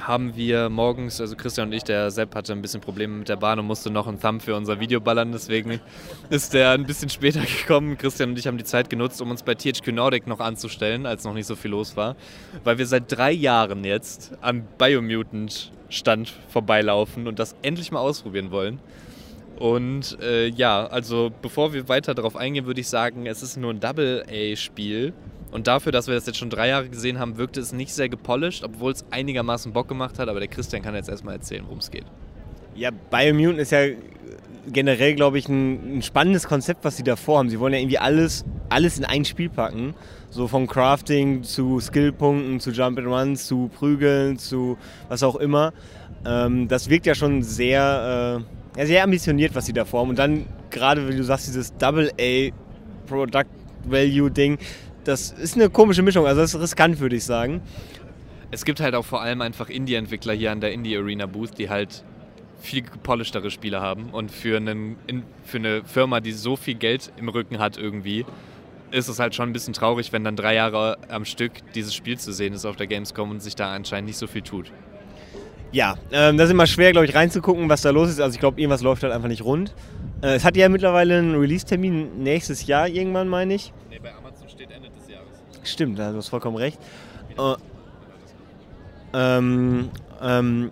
haben 0.00 0.34
wir 0.34 0.70
morgens, 0.70 1.20
also 1.20 1.36
Christian 1.36 1.68
und 1.68 1.74
ich, 1.74 1.84
der 1.84 2.10
Sepp 2.10 2.34
hatte 2.34 2.54
ein 2.54 2.62
bisschen 2.62 2.80
Probleme 2.80 3.18
mit 3.18 3.28
der 3.28 3.36
Bahn 3.36 3.58
und 3.58 3.66
musste 3.66 3.90
noch 3.90 4.06
einen 4.06 4.18
Thumb 4.18 4.40
für 4.40 4.56
unser 4.56 4.80
Video 4.80 5.00
ballern, 5.00 5.32
deswegen 5.32 5.78
ist 6.30 6.54
der 6.54 6.70
ein 6.70 6.86
bisschen 6.86 7.08
später 7.10 7.40
gekommen. 7.40 7.98
Christian 7.98 8.30
und 8.30 8.38
ich 8.38 8.46
haben 8.46 8.56
die 8.56 8.64
Zeit 8.64 8.88
genutzt, 8.88 9.20
um 9.20 9.30
uns 9.30 9.42
bei 9.42 9.54
THQ 9.54 9.88
Nordic 9.88 10.26
noch 10.26 10.40
anzustellen, 10.40 11.04
als 11.04 11.24
noch 11.24 11.34
nicht 11.34 11.46
so 11.46 11.56
viel 11.56 11.72
los 11.72 11.94
war, 11.94 12.16
weil 12.64 12.78
wir 12.78 12.86
seit 12.86 13.12
drei 13.12 13.32
Jahren 13.32 13.84
jetzt 13.84 14.32
am 14.40 14.62
Biomutant 14.78 15.72
Stand 15.90 16.32
vorbeilaufen 16.48 17.26
und 17.26 17.38
das 17.38 17.54
endlich 17.60 17.92
mal 17.92 18.00
ausprobieren 18.00 18.50
wollen. 18.50 18.80
Und 19.58 20.18
äh, 20.22 20.46
ja, 20.46 20.86
also 20.86 21.30
bevor 21.42 21.74
wir 21.74 21.86
weiter 21.90 22.14
darauf 22.14 22.34
eingehen, 22.36 22.64
würde 22.64 22.80
ich 22.80 22.88
sagen, 22.88 23.26
es 23.26 23.42
ist 23.42 23.58
nur 23.58 23.70
ein 23.74 23.80
Double-A-Spiel 23.80 25.12
und 25.50 25.66
dafür, 25.66 25.92
dass 25.92 26.06
wir 26.06 26.14
das 26.14 26.26
jetzt 26.26 26.38
schon 26.38 26.50
drei 26.50 26.68
Jahre 26.68 26.88
gesehen 26.88 27.18
haben, 27.18 27.36
wirkte 27.36 27.60
es 27.60 27.72
nicht 27.72 27.92
sehr 27.92 28.08
gepolished, 28.08 28.62
obwohl 28.64 28.92
es 28.92 29.04
einigermaßen 29.10 29.72
Bock 29.72 29.88
gemacht 29.88 30.18
hat. 30.18 30.28
Aber 30.28 30.38
der 30.38 30.48
Christian 30.48 30.82
kann 30.82 30.94
jetzt 30.94 31.08
erstmal 31.08 31.34
erzählen, 31.34 31.64
worum 31.64 31.78
es 31.78 31.90
geht. 31.90 32.04
Ja, 32.74 32.90
Biomutant 32.90 33.58
ist 33.58 33.72
ja 33.72 33.86
generell, 34.68 35.14
glaube 35.14 35.38
ich, 35.38 35.48
ein, 35.48 35.98
ein, 35.98 36.02
spannendes 36.02 36.46
Konzept, 36.46 36.84
was 36.84 36.96
sie 36.96 37.02
da 37.02 37.16
vorhaben. 37.16 37.50
Sie 37.50 37.58
wollen 37.58 37.72
ja 37.72 37.80
irgendwie 37.80 37.98
alles, 37.98 38.44
alles 38.68 38.98
in 38.98 39.04
ein 39.04 39.24
Spiel 39.24 39.48
packen. 39.48 39.94
So 40.30 40.46
vom 40.46 40.68
Crafting 40.68 41.42
zu 41.42 41.80
Skillpunkten, 41.80 42.60
zu 42.60 42.70
Jump 42.70 42.98
and 42.98 43.08
Runs, 43.08 43.46
zu 43.46 43.68
Prügeln, 43.74 44.38
zu 44.38 44.78
was 45.08 45.24
auch 45.24 45.36
immer. 45.36 45.72
Ähm, 46.24 46.68
das 46.68 46.88
wirkt 46.88 47.06
ja 47.06 47.16
schon 47.16 47.42
sehr, 47.42 48.44
äh, 48.76 48.86
sehr 48.86 49.02
ambitioniert, 49.02 49.56
was 49.56 49.66
sie 49.66 49.72
da 49.72 49.84
vorhaben. 49.84 50.10
Und 50.10 50.18
dann 50.20 50.46
gerade, 50.70 51.08
wie 51.08 51.16
du 51.16 51.24
sagst, 51.24 51.48
dieses 51.48 51.76
Double 51.76 52.12
A 52.20 52.50
Product 53.08 53.46
Value 53.84 54.30
Ding, 54.30 54.58
das 55.10 55.32
ist 55.32 55.56
eine 55.56 55.68
komische 55.68 56.02
Mischung, 56.02 56.26
also 56.26 56.40
das 56.40 56.54
ist 56.54 56.60
riskant, 56.60 57.00
würde 57.00 57.16
ich 57.16 57.24
sagen. 57.24 57.60
Es 58.52 58.64
gibt 58.64 58.80
halt 58.80 58.94
auch 58.94 59.04
vor 59.04 59.20
allem 59.20 59.42
einfach 59.42 59.68
Indie-Entwickler 59.68 60.32
hier 60.32 60.52
an 60.52 60.60
der 60.60 60.72
Indie-Arena-Booth, 60.72 61.58
die 61.58 61.68
halt 61.68 62.04
viel 62.60 62.82
gepolischtere 62.82 63.50
Spiele 63.50 63.80
haben. 63.80 64.10
Und 64.10 64.30
für, 64.30 64.56
einen, 64.56 64.96
für 65.44 65.58
eine 65.58 65.82
Firma, 65.84 66.20
die 66.20 66.32
so 66.32 66.56
viel 66.56 66.74
Geld 66.74 67.12
im 67.16 67.28
Rücken 67.28 67.58
hat 67.58 67.78
irgendwie, 67.78 68.24
ist 68.90 69.08
es 69.08 69.18
halt 69.18 69.34
schon 69.34 69.50
ein 69.50 69.52
bisschen 69.52 69.72
traurig, 69.72 70.12
wenn 70.12 70.24
dann 70.24 70.36
drei 70.36 70.54
Jahre 70.54 70.98
am 71.08 71.24
Stück 71.24 71.52
dieses 71.74 71.94
Spiel 71.94 72.18
zu 72.18 72.32
sehen 72.32 72.52
ist 72.52 72.64
auf 72.64 72.76
der 72.76 72.86
Gamescom 72.86 73.30
und 73.30 73.40
sich 73.40 73.54
da 73.54 73.72
anscheinend 73.72 74.08
nicht 74.08 74.18
so 74.18 74.26
viel 74.26 74.42
tut. 74.42 74.72
ja, 75.72 75.96
ähm, 76.10 76.36
das 76.36 76.46
ist 76.46 76.52
immer 76.52 76.66
schwer, 76.66 76.92
glaube 76.92 77.06
ich, 77.06 77.14
reinzugucken, 77.14 77.68
was 77.68 77.82
da 77.82 77.90
los 77.90 78.10
ist. 78.10 78.20
Also 78.20 78.34
ich 78.34 78.40
glaube, 78.40 78.60
irgendwas 78.60 78.82
läuft 78.82 79.02
halt 79.04 79.12
einfach 79.12 79.28
nicht 79.28 79.44
rund. 79.44 79.74
Äh, 80.22 80.34
es 80.34 80.44
hat 80.44 80.56
ja 80.56 80.68
mittlerweile 80.68 81.18
einen 81.18 81.36
Release-Termin 81.36 82.22
nächstes 82.22 82.66
Jahr 82.66 82.88
irgendwann, 82.88 83.28
meine 83.28 83.54
ich. 83.54 83.72
Nee, 83.88 84.00
bei 84.02 84.12
Amazon 84.12 84.48
steht 84.48 84.70
Ende 84.70 84.88
des 84.90 85.08
Jahres. 85.08 85.28
Stimmt, 85.64 85.98
da 85.98 86.12
hast 86.12 86.26
du 86.26 86.30
vollkommen 86.30 86.56
recht. 86.56 86.78
Äh, 87.38 87.54
ähm, 89.12 89.90
ähm, 90.22 90.70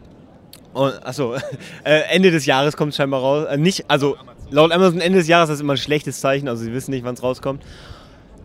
oh, 0.75 0.91
achso, 1.05 1.35
äh, 1.85 2.01
Ende 2.11 2.31
des 2.31 2.47
Jahres 2.47 2.77
kommt 2.77 2.91
es 2.91 2.97
scheinbar 2.97 3.21
raus. 3.21 3.47
Äh, 3.47 3.57
nicht, 3.57 3.85
also 3.89 4.17
laut 4.51 4.73
Amazon 4.73 5.01
Ende 5.01 5.19
des 5.19 5.29
Jahres 5.29 5.51
ist 5.51 5.61
immer 5.61 5.75
ein 5.75 5.79
schlechtes 5.79 6.21
Zeichen, 6.21 6.49
also 6.49 6.65
sie 6.65 6.73
wissen 6.73 6.93
nicht, 6.93 7.05
wann 7.05 7.15
es 7.15 7.23
rauskommt. 7.23 7.63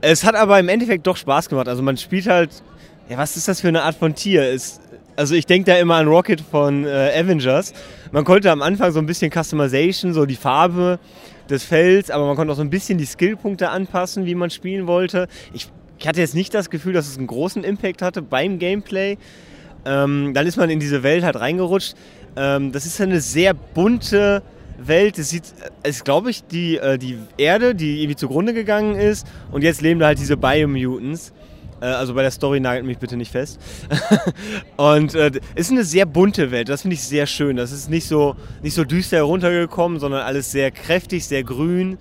Es 0.01 0.25
hat 0.25 0.35
aber 0.35 0.59
im 0.59 0.67
Endeffekt 0.67 1.07
doch 1.07 1.15
Spaß 1.15 1.47
gemacht. 1.47 1.67
Also 1.69 1.81
man 1.81 1.95
spielt 1.95 2.27
halt, 2.27 2.49
ja, 3.07 3.17
was 3.17 3.37
ist 3.37 3.47
das 3.47 3.61
für 3.61 3.69
eine 3.69 3.83
Art 3.83 3.95
von 3.95 4.13
Tier? 4.15 4.43
Es, 4.43 4.81
also 5.15 5.35
ich 5.35 5.45
denke 5.45 5.71
da 5.71 5.77
immer 5.77 5.95
an 5.95 6.07
Rocket 6.07 6.41
von 6.41 6.85
äh, 6.85 7.11
Avengers. 7.15 7.73
Man 8.11 8.25
konnte 8.25 8.51
am 8.51 8.61
Anfang 8.61 8.91
so 8.91 8.99
ein 8.99 9.05
bisschen 9.05 9.31
Customization, 9.31 10.13
so 10.13 10.25
die 10.25 10.35
Farbe 10.35 10.99
des 11.49 11.63
Felds, 11.63 12.09
aber 12.09 12.25
man 12.25 12.35
konnte 12.35 12.51
auch 12.51 12.57
so 12.57 12.63
ein 12.63 12.69
bisschen 12.69 12.97
die 12.97 13.05
Skillpunkte 13.05 13.69
anpassen, 13.69 14.25
wie 14.25 14.35
man 14.35 14.49
spielen 14.49 14.87
wollte. 14.87 15.27
Ich, 15.53 15.69
ich 15.99 16.07
hatte 16.07 16.19
jetzt 16.19 16.35
nicht 16.35 16.53
das 16.53 16.69
Gefühl, 16.69 16.93
dass 16.93 17.07
es 17.07 17.17
einen 17.17 17.27
großen 17.27 17.63
Impact 17.63 18.01
hatte 18.01 18.21
beim 18.21 18.59
Gameplay. 18.59 19.17
Ähm, 19.85 20.33
dann 20.33 20.47
ist 20.47 20.57
man 20.57 20.69
in 20.69 20.79
diese 20.79 21.03
Welt 21.03 21.23
halt 21.23 21.39
reingerutscht. 21.39 21.95
Ähm, 22.35 22.71
das 22.71 22.85
ist 22.85 22.99
eine 23.01 23.21
sehr 23.21 23.53
bunte 23.53 24.41
Welt. 24.77 25.17
Es 25.17 25.29
sieht, 25.29 25.43
es 25.83 25.97
ist, 25.97 26.05
glaube 26.05 26.29
ich, 26.29 26.45
die, 26.45 26.77
äh, 26.77 26.97
die 26.97 27.17
Erde, 27.37 27.75
die 27.75 28.01
irgendwie 28.01 28.15
zugrunde 28.15 28.53
gegangen 28.53 28.95
ist. 28.95 29.27
Und 29.51 29.63
jetzt 29.63 29.81
leben 29.81 29.99
da 29.99 30.07
halt 30.07 30.19
diese 30.19 30.37
Biomutants. 30.37 31.33
Äh, 31.81 31.85
also 31.85 32.13
bei 32.13 32.21
der 32.21 32.31
Story 32.31 32.59
nagelt 32.59 32.85
mich 32.85 32.97
bitte 32.97 33.17
nicht 33.17 33.31
fest. 33.31 33.59
und 34.77 35.15
äh, 35.15 35.31
es 35.55 35.67
ist 35.67 35.71
eine 35.71 35.83
sehr 35.83 36.05
bunte 36.05 36.51
Welt. 36.51 36.69
Das 36.69 36.83
finde 36.83 36.95
ich 36.95 37.03
sehr 37.03 37.27
schön. 37.27 37.57
Das 37.57 37.71
ist 37.71 37.89
nicht 37.89 38.07
so, 38.07 38.35
nicht 38.61 38.73
so 38.73 38.83
düster 38.83 39.17
heruntergekommen, 39.17 39.99
sondern 39.99 40.21
alles 40.21 40.51
sehr 40.51 40.71
kräftig, 40.71 41.25
sehr 41.25 41.43
grün. 41.43 41.97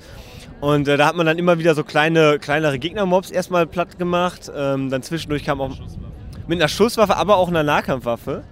Und 0.63 0.87
äh, 0.87 0.97
da 0.97 1.07
hat 1.07 1.17
man 1.17 1.27
dann 1.27 1.39
immer 1.39 1.59
wieder 1.59 1.75
so 1.75 1.83
kleine, 1.83 2.39
kleinere 2.39 2.79
Gegnermobs 2.79 3.33
erstmal 3.33 3.67
platt 3.67 3.99
gemacht. 3.99 4.49
Ähm, 4.57 4.91
dann 4.91 5.03
zwischendurch 5.03 5.45
kam 5.45 5.61
auch 5.61 5.77
mit 6.47 6.61
einer 6.61 6.69
Schusswaffe, 6.69 7.17
aber 7.17 7.37
auch 7.37 7.49
einer 7.49 7.65
Nahkampfwaffe. 7.65 8.45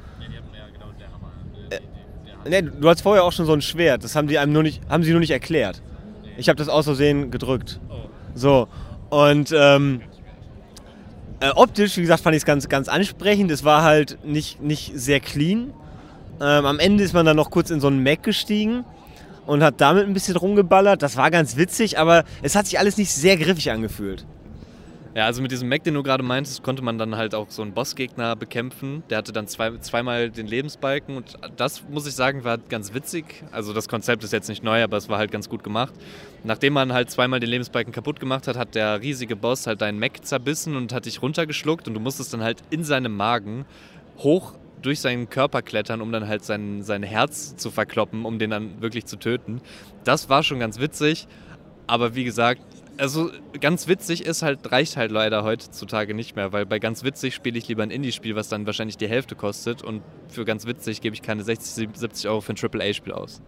Ne, 2.49 2.65
du 2.65 2.89
hast 2.89 3.03
vorher 3.03 3.23
auch 3.23 3.31
schon 3.31 3.47
so 3.47 3.53
ein 3.53 3.63
Schwert. 3.63 4.03
Das 4.03 4.17
haben 4.17 4.27
die 4.27 4.41
einem 4.41 4.53
nur 4.53 4.65
nicht, 4.65 4.81
haben 4.89 5.05
sie 5.05 5.13
nur 5.13 5.21
nicht 5.21 5.31
erklärt. 5.31 5.83
Ich 6.37 6.49
habe 6.49 6.57
das 6.57 6.69
aus 6.69 6.87
Versehen 6.87 7.31
gedrückt. 7.31 7.79
So. 8.35 8.67
Und 9.11 9.55
ähm, 9.57 10.01
äh, 11.39 11.51
optisch, 11.51 11.97
wie 11.97 12.01
gesagt, 12.01 12.25
fand 12.25 12.35
ich 12.35 12.43
es 12.43 12.45
ganz, 12.45 12.69
ganz 12.69 12.89
ansprechend. 12.89 13.53
Es 13.53 13.63
war 13.63 13.85
halt 13.85 14.19
nicht, 14.25 14.61
nicht 14.61 14.91
sehr 14.97 15.21
clean. 15.21 15.73
Ähm, 16.41 16.67
am 16.67 16.81
Ende 16.81 17.05
ist 17.05 17.13
man 17.13 17.25
dann 17.25 17.37
noch 17.37 17.53
kurz 17.53 17.71
in 17.71 17.79
so 17.79 17.87
einen 17.87 18.03
Mac 18.03 18.25
gestiegen 18.25 18.85
und 19.51 19.65
hat 19.65 19.81
damit 19.81 20.07
ein 20.07 20.13
bisschen 20.13 20.37
rumgeballert. 20.37 21.03
Das 21.03 21.17
war 21.17 21.29
ganz 21.29 21.57
witzig, 21.57 21.99
aber 21.99 22.23
es 22.41 22.55
hat 22.55 22.67
sich 22.67 22.79
alles 22.79 22.97
nicht 22.97 23.11
sehr 23.11 23.37
griffig 23.37 23.73
angefühlt. 23.73 24.25
Ja, 25.13 25.27
also 25.27 25.43
mit 25.43 25.51
diesem 25.51 25.69
Mac, 25.69 25.83
den 25.83 25.95
du 25.95 26.05
gerade 26.05 26.23
meintest, 26.23 26.63
konnte 26.63 26.83
man 26.83 26.99
dann 26.99 27.17
halt 27.17 27.35
auch 27.35 27.51
so 27.51 27.63
einen 27.63 27.73
Bossgegner 27.73 28.37
bekämpfen. 28.37 29.03
Der 29.11 29.19
hatte 29.19 29.33
dann 29.33 29.49
zwei, 29.49 29.77
zweimal 29.79 30.31
den 30.31 30.47
Lebensbalken 30.47 31.17
und 31.17 31.37
das, 31.57 31.83
muss 31.91 32.07
ich 32.07 32.15
sagen, 32.15 32.45
war 32.45 32.59
ganz 32.59 32.95
witzig. 32.95 33.25
Also 33.51 33.73
das 33.73 33.89
Konzept 33.89 34.23
ist 34.23 34.33
jetzt 34.33 34.49
nicht 34.49 34.63
neu, 34.63 34.85
aber 34.85 34.99
es 34.99 35.09
war 35.09 35.19
halt 35.19 35.33
ganz 35.33 35.49
gut 35.49 35.65
gemacht. 35.65 35.95
Nachdem 36.45 36.75
man 36.75 36.93
halt 36.93 37.11
zweimal 37.11 37.41
den 37.41 37.51
Lebensbalken 37.51 37.93
kaputt 37.93 38.21
gemacht 38.21 38.47
hat, 38.47 38.57
hat 38.57 38.77
der 38.77 39.01
riesige 39.01 39.35
Boss 39.35 39.67
halt 39.67 39.81
deinen 39.81 39.99
Mac 39.99 40.25
zerbissen 40.25 40.77
und 40.77 40.93
hat 40.93 41.07
dich 41.07 41.23
runtergeschluckt 41.23 41.89
und 41.89 41.95
du 41.95 41.99
musstest 41.99 42.33
dann 42.33 42.45
halt 42.45 42.63
in 42.71 42.85
seinem 42.85 43.17
Magen 43.17 43.65
hoch 44.19 44.55
durch 44.83 45.01
seinen 45.01 45.29
Körper 45.29 45.63
klettern, 45.63 46.01
um 46.01 46.13
dann 46.13 46.29
halt 46.29 46.45
sein, 46.45 46.83
sein 46.83 47.03
Herz 47.03 47.57
zu 47.57 47.71
verkloppen, 47.71 48.25
um 48.25 48.39
den 48.39 48.51
dann 48.51 48.81
wirklich 48.81 49.07
zu 49.07 49.17
töten. 49.17 49.61
Das 50.05 50.29
war 50.29 50.43
schon 50.43 50.59
ganz 50.59 50.81
witzig, 50.81 51.29
aber 51.87 52.15
wie 52.15 52.25
gesagt, 52.25 52.63
also 52.97 53.31
ganz 53.61 53.89
witzig 53.89 54.27
ist 54.27 54.43
halt, 54.43 54.71
reicht 54.71 54.97
halt 54.97 55.11
leider 55.11 55.43
heutzutage 55.43 56.15
nicht 56.15 56.37
mehr, 56.37 56.53
weil 56.53 56.67
bei 56.67 56.79
ganz 56.79 57.03
witzig 57.03 57.35
spiele 57.35 57.59
ich 57.59 57.67
lieber 57.67 57.83
ein 57.83 57.91
Indie-Spiel, 57.91 58.37
was 58.37 58.49
dann 58.49 58.67
wahrscheinlich 58.67 58.99
die 58.99 59.09
Hälfte 59.09 59.35
kostet 59.35 59.83
und 59.83 60.03
für 60.29 60.45
ganz 60.45 60.67
witzig 60.67 61.01
gebe 61.01 61.15
ich 61.15 61.23
keine 61.23 61.43
60, 61.43 61.89
70 61.95 62.29
Euro 62.29 62.41
für 62.41 62.53
ein 62.53 62.57
AAA-Spiel 62.61 63.13
aus. 63.13 63.41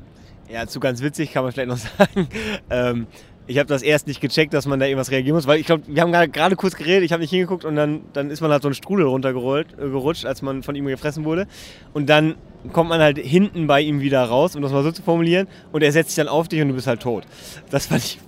Ja, 0.49 0.67
zu 0.67 0.81
ganz 0.81 1.03
witzig 1.03 1.33
kann 1.33 1.45
man 1.45 1.53
vielleicht 1.53 1.69
noch 1.69 1.77
sagen. 1.99 2.29
Ähm, 2.71 3.07
ich 3.47 3.59
habe 3.59 3.69
das 3.69 3.83
erst 3.83 4.07
nicht 4.07 4.21
gecheckt, 4.21 4.55
dass 4.55 4.67
man 4.67 4.79
da 4.79 4.87
irgendwas 4.87 5.11
reagieren 5.11 5.37
muss, 5.37 5.47
weil 5.47 5.59
ich 5.61 5.67
glaube, 5.67 5.83
wir 5.87 6.03
haben 6.03 6.13
gerade 6.13 6.57
kurz 6.57 6.77
geredet, 6.77 7.05
ich 7.05 7.13
habe 7.13 7.23
nicht 7.23 7.31
hingeguckt 7.31 7.65
und 7.65 7.77
dann, 7.77 8.03
dann 8.13 8.31
ist 8.31 8.41
man 8.41 8.51
halt 8.51 8.63
so 8.63 8.69
einen 8.69 8.75
Strudel 8.75 9.07
runtergerutscht, 9.07 10.25
äh, 10.25 10.29
als 10.29 10.43
man 10.43 10.63
von 10.63 10.75
ihm 10.75 10.87
gefressen 10.87 11.25
wurde. 11.25 11.47
Und 11.93 12.09
dann 12.09 12.37
kommt 12.73 12.89
man 12.89 13.01
halt 13.01 13.19
hinten 13.19 13.67
bei 13.67 13.81
ihm 13.81 14.01
wieder 14.01 14.23
raus, 14.23 14.55
um 14.55 14.63
das 14.63 14.73
mal 14.73 14.83
so 14.83 14.93
zu 14.93 15.03
formulieren, 15.03 15.49
und 15.73 15.83
er 15.83 15.93
setzt 15.93 16.11
sich 16.11 16.17
dann 16.17 16.29
auf 16.29 16.49
dich 16.49 16.63
und 16.63 16.69
du 16.69 16.75
bist 16.75 16.87
halt 16.87 17.01
tot. 17.01 17.25
Das 17.71 17.87
fand 17.87 18.05
ich 18.05 18.21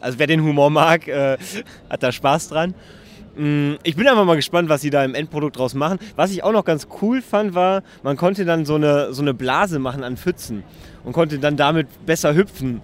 also 0.00 0.18
wer 0.18 0.26
den 0.26 0.42
Humor 0.42 0.70
mag, 0.70 1.06
äh, 1.08 1.36
hat 1.88 2.02
da 2.02 2.10
Spaß 2.10 2.48
dran. 2.48 2.74
Mm, 3.36 3.74
ich 3.82 3.96
bin 3.96 4.08
einfach 4.08 4.24
mal 4.24 4.36
gespannt, 4.36 4.68
was 4.68 4.80
sie 4.80 4.90
da 4.90 5.04
im 5.04 5.14
Endprodukt 5.14 5.58
draus 5.58 5.74
machen. 5.74 5.98
Was 6.16 6.30
ich 6.30 6.42
auch 6.42 6.52
noch 6.52 6.64
ganz 6.64 6.88
cool 7.00 7.22
fand, 7.22 7.54
war, 7.54 7.82
man 8.02 8.16
konnte 8.16 8.44
dann 8.44 8.64
so 8.64 8.74
eine, 8.74 9.12
so 9.12 9.22
eine 9.22 9.34
Blase 9.34 9.78
machen 9.78 10.02
an 10.02 10.16
Pfützen 10.16 10.64
und 11.04 11.12
konnte 11.12 11.38
dann 11.38 11.56
damit 11.56 11.88
besser 12.06 12.34
hüpfen. 12.34 12.80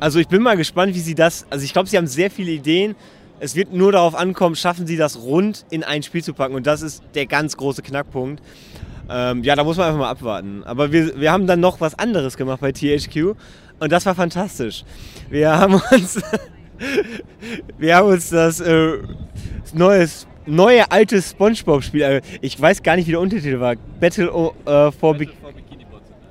Also 0.00 0.18
ich 0.18 0.28
bin 0.28 0.42
mal 0.42 0.56
gespannt, 0.56 0.94
wie 0.94 1.00
sie 1.00 1.14
das. 1.14 1.46
Also 1.50 1.64
ich 1.64 1.72
glaube, 1.72 1.88
sie 1.88 1.96
haben 1.96 2.06
sehr 2.06 2.30
viele 2.30 2.52
Ideen. 2.52 2.94
Es 3.40 3.56
wird 3.56 3.72
nur 3.72 3.92
darauf 3.92 4.14
ankommen, 4.14 4.56
schaffen 4.56 4.86
sie 4.86 4.96
das 4.96 5.18
rund 5.18 5.66
in 5.70 5.82
ein 5.82 6.02
Spiel 6.02 6.22
zu 6.22 6.34
packen. 6.34 6.54
Und 6.54 6.66
das 6.66 6.82
ist 6.82 7.02
der 7.14 7.26
ganz 7.26 7.56
große 7.56 7.82
Knackpunkt. 7.82 8.42
Ähm, 9.10 9.42
ja, 9.44 9.54
da 9.54 9.64
muss 9.64 9.76
man 9.76 9.86
einfach 9.86 10.00
mal 10.00 10.10
abwarten. 10.10 10.62
Aber 10.64 10.92
wir, 10.92 11.20
wir 11.20 11.32
haben 11.32 11.46
dann 11.46 11.60
noch 11.60 11.80
was 11.80 11.98
anderes 11.98 12.36
gemacht 12.36 12.60
bei 12.60 12.72
THQ. 12.72 13.34
Und 13.80 13.92
das 13.92 14.06
war 14.06 14.14
fantastisch. 14.14 14.84
Wir 15.30 15.50
haben 15.50 15.80
uns 15.90 16.20
wir 17.78 17.96
haben 17.96 18.08
uns 18.08 18.30
das 18.30 18.60
äh, 18.60 18.98
neues, 19.72 20.26
neue 20.46 20.90
alte 20.90 21.20
Spongebob-Spiel, 21.20 22.02
äh, 22.02 22.20
ich 22.40 22.60
weiß 22.60 22.82
gar 22.82 22.96
nicht, 22.96 23.06
wie 23.06 23.12
der 23.12 23.20
Untertitel 23.20 23.60
war, 23.60 23.76
Battle, 24.00 24.26
äh, 24.26 24.92
for, 24.92 25.14
Battle, 25.14 25.34
for, 25.40 25.52
Bikini 25.52 25.86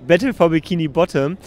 Battle 0.08 0.34
for 0.34 0.50
Bikini 0.50 0.88
Bottom. 0.88 1.38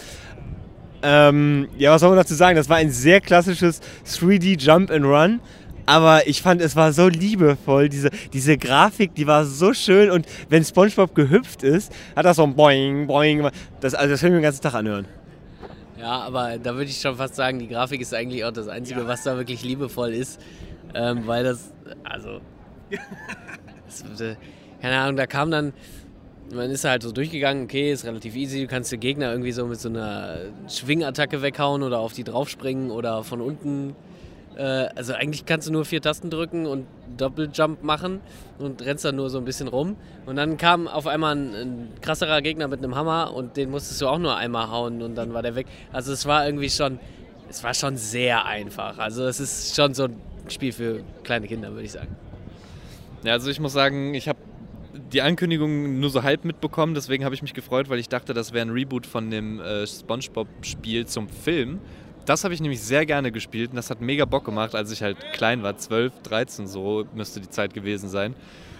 Ähm, 1.03 1.67
ja, 1.77 1.91
was 1.91 2.01
soll 2.01 2.09
man 2.09 2.17
dazu 2.17 2.33
sagen? 2.33 2.55
Das 2.55 2.69
war 2.69 2.77
ein 2.77 2.91
sehr 2.91 3.21
klassisches 3.21 3.81
3D 4.05 4.59
Jump 4.59 4.91
and 4.91 5.05
Run. 5.05 5.39
Aber 5.85 6.27
ich 6.27 6.41
fand, 6.41 6.61
es 6.61 6.75
war 6.75 6.91
so 6.91 7.07
liebevoll. 7.07 7.87
Diese, 7.87 8.09
diese 8.33 8.57
Grafik, 8.57 9.15
die 9.15 9.25
war 9.25 9.45
so 9.45 9.73
schön. 9.73 10.11
Und 10.11 10.27
wenn 10.49 10.63
SpongeBob 10.63 11.15
gehüpft 11.15 11.63
ist, 11.63 11.93
hat 12.13 12.25
das 12.25 12.35
so 12.35 12.43
ein 12.43 12.55
Boing, 12.55 13.07
Boing. 13.07 13.49
Das, 13.79 13.95
also 13.95 14.11
das 14.11 14.21
ich 14.21 14.29
mir 14.29 14.35
den 14.35 14.43
ganzen 14.43 14.61
Tag 14.61 14.73
anhören. 14.73 15.05
Ja, 15.97 16.21
aber 16.21 16.57
da 16.57 16.73
würde 16.73 16.89
ich 16.89 16.99
schon 16.99 17.15
fast 17.15 17.35
sagen, 17.35 17.59
die 17.59 17.69
Grafik 17.69 18.01
ist 18.01 18.13
eigentlich 18.13 18.43
auch 18.43 18.51
das 18.51 18.67
Einzige, 18.67 18.99
ja. 18.99 19.07
was 19.07 19.23
da 19.23 19.37
wirklich 19.37 19.63
liebevoll 19.63 20.13
ist. 20.13 20.41
Ähm, 20.93 21.25
weil 21.25 21.45
das, 21.45 21.73
also, 22.03 22.41
das, 23.87 24.21
äh, 24.21 24.35
keine 24.81 24.97
Ahnung, 24.99 25.15
da 25.15 25.25
kam 25.25 25.51
dann, 25.51 25.73
man 26.53 26.71
ist 26.71 26.85
halt 26.85 27.03
so 27.03 27.11
durchgegangen, 27.11 27.65
okay, 27.65 27.91
ist 27.91 28.05
relativ 28.05 28.35
easy, 28.35 28.61
du 28.61 28.67
kannst 28.67 28.91
den 28.91 28.99
Gegner 28.99 29.31
irgendwie 29.31 29.51
so 29.51 29.65
mit 29.65 29.79
so 29.79 29.89
einer 29.89 30.37
Schwingattacke 30.69 31.41
weghauen 31.41 31.83
oder 31.83 31.99
auf 31.99 32.13
die 32.13 32.23
draufspringen 32.23 32.91
oder 32.91 33.23
von 33.23 33.41
unten 33.41 33.95
äh, 34.57 34.89
also 34.95 35.13
eigentlich 35.13 35.45
kannst 35.45 35.67
du 35.67 35.71
nur 35.71 35.85
vier 35.85 36.01
Tasten 36.01 36.29
drücken 36.29 36.65
und 36.65 36.87
Doppeljump 37.15 37.83
machen 37.83 38.21
und 38.57 38.81
rennst 38.81 39.05
dann 39.05 39.15
nur 39.15 39.29
so 39.29 39.37
ein 39.37 39.45
bisschen 39.45 39.67
rum. 39.67 39.95
Und 40.25 40.35
dann 40.35 40.57
kam 40.57 40.87
auf 40.87 41.05
einmal 41.05 41.35
ein, 41.35 41.53
ein, 41.53 41.87
krasserer 42.01 42.41
Gegner 42.41 42.67
mit 42.67 42.83
einem 42.83 42.95
Hammer 42.95 43.33
und 43.33 43.55
den 43.55 43.69
musstest 43.69 44.01
du 44.01 44.07
auch 44.07 44.17
nur 44.17 44.35
einmal 44.35 44.69
hauen 44.69 45.01
und 45.01 45.15
dann 45.15 45.33
war 45.33 45.43
der 45.43 45.55
weg. 45.55 45.67
Also 45.93 46.11
es 46.11 46.25
war 46.25 46.45
irgendwie 46.45 46.69
schon, 46.69 46.99
es 47.49 47.63
war 47.63 47.73
schon 47.73 47.97
sehr 47.97 48.45
einfach. 48.45 48.97
Also 48.97 49.25
es 49.25 49.39
ist 49.39 49.75
schon 49.75 49.93
so 49.93 50.05
ein 50.05 50.19
Spiel 50.49 50.71
für 50.71 51.01
kleine 51.23 51.47
Kinder, 51.47 51.71
würde 51.71 51.83
ich 51.83 51.91
sagen. 51.91 52.15
Ja, 53.23 53.33
also 53.33 53.49
ich 53.49 53.59
muss 53.59 53.73
sagen, 53.73 54.13
ich 54.15 54.27
habe 54.27 54.39
die 55.13 55.21
Ankündigung 55.21 55.99
nur 55.99 56.09
so 56.09 56.23
halb 56.23 56.45
mitbekommen, 56.45 56.93
deswegen 56.93 57.23
habe 57.23 57.35
ich 57.35 57.41
mich 57.41 57.53
gefreut, 57.53 57.89
weil 57.89 57.99
ich 57.99 58.09
dachte, 58.09 58.33
das 58.33 58.53
wäre 58.53 58.65
ein 58.65 58.71
Reboot 58.71 59.05
von 59.05 59.29
dem 59.29 59.59
äh, 59.59 59.87
SpongeBob-Spiel 59.87 61.05
zum 61.05 61.29
Film. 61.29 61.79
Das 62.25 62.43
habe 62.43 62.53
ich 62.53 62.59
nämlich 62.59 62.81
sehr 62.81 63.05
gerne 63.05 63.31
gespielt 63.31 63.69
und 63.69 63.77
das 63.77 63.89
hat 63.89 64.01
mega 64.01 64.25
Bock 64.25 64.43
gemacht, 64.43 64.75
als 64.75 64.91
ich 64.91 65.01
halt 65.01 65.17
klein 65.31 65.63
war, 65.63 65.77
12, 65.77 66.11
13 66.23 66.67
so 66.67 67.05
müsste 67.15 67.39
die 67.39 67.49
Zeit 67.49 67.73
gewesen 67.73 68.09
sein. 68.09 68.35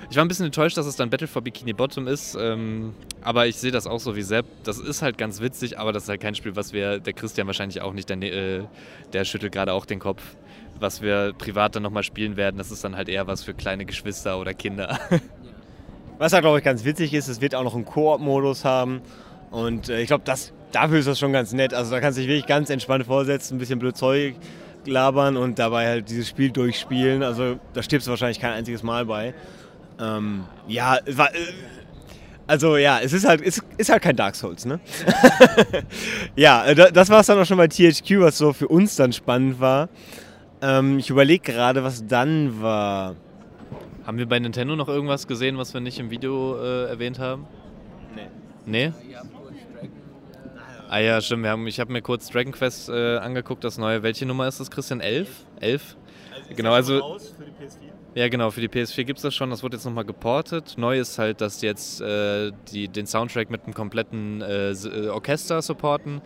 Ich 0.09 0.17
war 0.17 0.23
ein 0.23 0.27
bisschen 0.27 0.45
enttäuscht, 0.45 0.77
dass 0.77 0.85
es 0.85 0.97
dann 0.97 1.09
Battle 1.09 1.27
for 1.27 1.41
Bikini 1.41 1.73
Bottom 1.73 2.07
ist, 2.07 2.35
ähm, 2.39 2.93
aber 3.21 3.47
ich 3.47 3.55
sehe 3.55 3.71
das 3.71 3.87
auch 3.87 3.99
so 3.99 4.15
wie 4.15 4.21
Sepp. 4.21 4.45
Das 4.63 4.79
ist 4.79 5.01
halt 5.01 5.17
ganz 5.17 5.41
witzig, 5.41 5.79
aber 5.79 5.93
das 5.93 6.03
ist 6.03 6.09
halt 6.09 6.21
kein 6.21 6.35
Spiel, 6.35 6.55
was 6.55 6.73
wir, 6.73 6.99
der 6.99 7.13
Christian 7.13 7.47
wahrscheinlich 7.47 7.81
auch 7.81 7.93
nicht, 7.93 8.09
der, 8.09 8.21
äh, 8.21 8.63
der 9.13 9.23
schüttelt 9.25 9.53
gerade 9.53 9.71
auch 9.71 9.85
den 9.85 9.99
Kopf, 9.99 10.21
was 10.79 11.01
wir 11.01 11.33
privat 11.37 11.75
dann 11.75 11.83
nochmal 11.83 12.03
spielen 12.03 12.35
werden. 12.35 12.57
Das 12.57 12.71
ist 12.71 12.83
dann 12.83 12.95
halt 12.97 13.07
eher 13.09 13.27
was 13.27 13.43
für 13.43 13.53
kleine 13.53 13.85
Geschwister 13.85 14.39
oder 14.39 14.53
Kinder. 14.53 14.99
Was 16.17 16.31
da, 16.31 16.39
glaube 16.39 16.57
ich, 16.57 16.63
ganz 16.63 16.83
witzig 16.83 17.13
ist, 17.13 17.27
es 17.27 17.41
wird 17.41 17.53
auch 17.55 17.63
noch 17.63 17.75
einen 17.75 17.85
Koop-Modus 17.85 18.65
haben. 18.65 19.01
Und 19.51 19.89
äh, 19.89 20.01
ich 20.01 20.07
glaube, 20.07 20.23
dafür 20.71 20.97
ist 20.99 21.07
das 21.07 21.19
schon 21.19 21.33
ganz 21.33 21.53
nett. 21.53 21.73
Also 21.73 21.91
da 21.91 21.99
kannst 21.99 22.17
du 22.17 22.21
dich 22.21 22.29
wirklich 22.29 22.47
ganz 22.47 22.69
entspannt 22.69 23.05
vorsetzen, 23.05 23.55
ein 23.55 23.59
bisschen 23.59 23.79
blöd 23.79 23.95
Zeug 23.95 24.35
labern 24.85 25.37
und 25.37 25.59
dabei 25.59 25.87
halt 25.87 26.09
dieses 26.09 26.29
Spiel 26.29 26.49
durchspielen. 26.49 27.21
Also 27.23 27.59
da 27.73 27.83
stirbst 27.83 28.07
du 28.07 28.11
wahrscheinlich 28.11 28.39
kein 28.39 28.53
einziges 28.53 28.83
Mal 28.83 29.05
bei. 29.05 29.33
Ähm, 29.99 30.45
ja, 30.67 30.97
war, 31.07 31.33
äh, 31.33 31.39
Also 32.47 32.77
ja, 32.77 32.99
es 33.01 33.13
ist 33.13 33.27
halt, 33.27 33.41
ist, 33.41 33.61
ist 33.77 33.89
halt 33.89 34.01
kein 34.01 34.15
Dark 34.15 34.35
Souls, 34.35 34.65
ne? 34.65 34.79
ja, 36.35 36.65
äh, 36.65 36.91
das 36.91 37.09
war 37.09 37.19
es 37.19 37.27
dann 37.27 37.37
auch 37.37 37.45
schon 37.45 37.57
bei 37.57 37.67
THQ, 37.67 38.21
was 38.21 38.37
so 38.37 38.53
für 38.53 38.67
uns 38.69 38.95
dann 38.95 39.11
spannend 39.11 39.59
war. 39.59 39.89
Ähm, 40.61 40.99
ich 40.99 41.09
überlege 41.09 41.51
gerade, 41.51 41.83
was 41.83 42.07
dann 42.07 42.61
war. 42.61 43.15
Haben 44.07 44.17
wir 44.17 44.25
bei 44.25 44.39
Nintendo 44.39 44.77
noch 44.77 44.87
irgendwas 44.87 45.27
gesehen, 45.27 45.57
was 45.57 45.73
wir 45.73 45.81
nicht 45.81 45.99
im 45.99 46.09
Video 46.09 46.57
äh, 46.57 46.85
erwähnt 46.85 47.19
haben? 47.19 47.45
Nee. 48.65 48.89
Nee? 48.89 48.93
Ah 50.87 50.99
ja, 50.99 51.19
stimmt. 51.19 51.45
Haben, 51.45 51.67
ich 51.67 51.81
habe 51.81 51.91
mir 51.91 52.01
kurz 52.01 52.29
Dragon 52.29 52.53
Quest 52.53 52.87
äh, 52.87 53.17
angeguckt, 53.17 53.65
das 53.65 53.77
neue. 53.77 54.03
Welche 54.03 54.25
Nummer 54.25 54.47
ist 54.47 54.61
das, 54.61 54.71
Christian? 54.71 55.01
11? 55.01 55.27
11? 55.59 55.97
genau, 56.55 56.71
also. 56.71 57.17
Ja, 58.15 58.29
genau, 58.29 58.49
für 58.49 58.61
die 58.61 58.69
PS4 58.69 59.03
gibt 59.03 59.17
es 59.17 59.23
das 59.23 59.35
schon. 59.35 59.49
Das 59.49 59.61
wurde 59.61 59.75
jetzt 59.75 59.83
nochmal 59.83 60.05
geportet. 60.05 60.75
Neu 60.77 60.97
ist 60.97 61.19
halt, 61.19 61.41
dass 61.41 61.57
die 61.57 61.65
jetzt 61.65 61.99
äh, 61.99 62.53
die, 62.71 62.87
den 62.87 63.07
Soundtrack 63.07 63.49
mit 63.49 63.65
einem 63.65 63.73
kompletten 63.73 64.41
äh, 64.41 64.71
äh 64.71 65.09
Orchester 65.09 65.61
supporten 65.61 66.21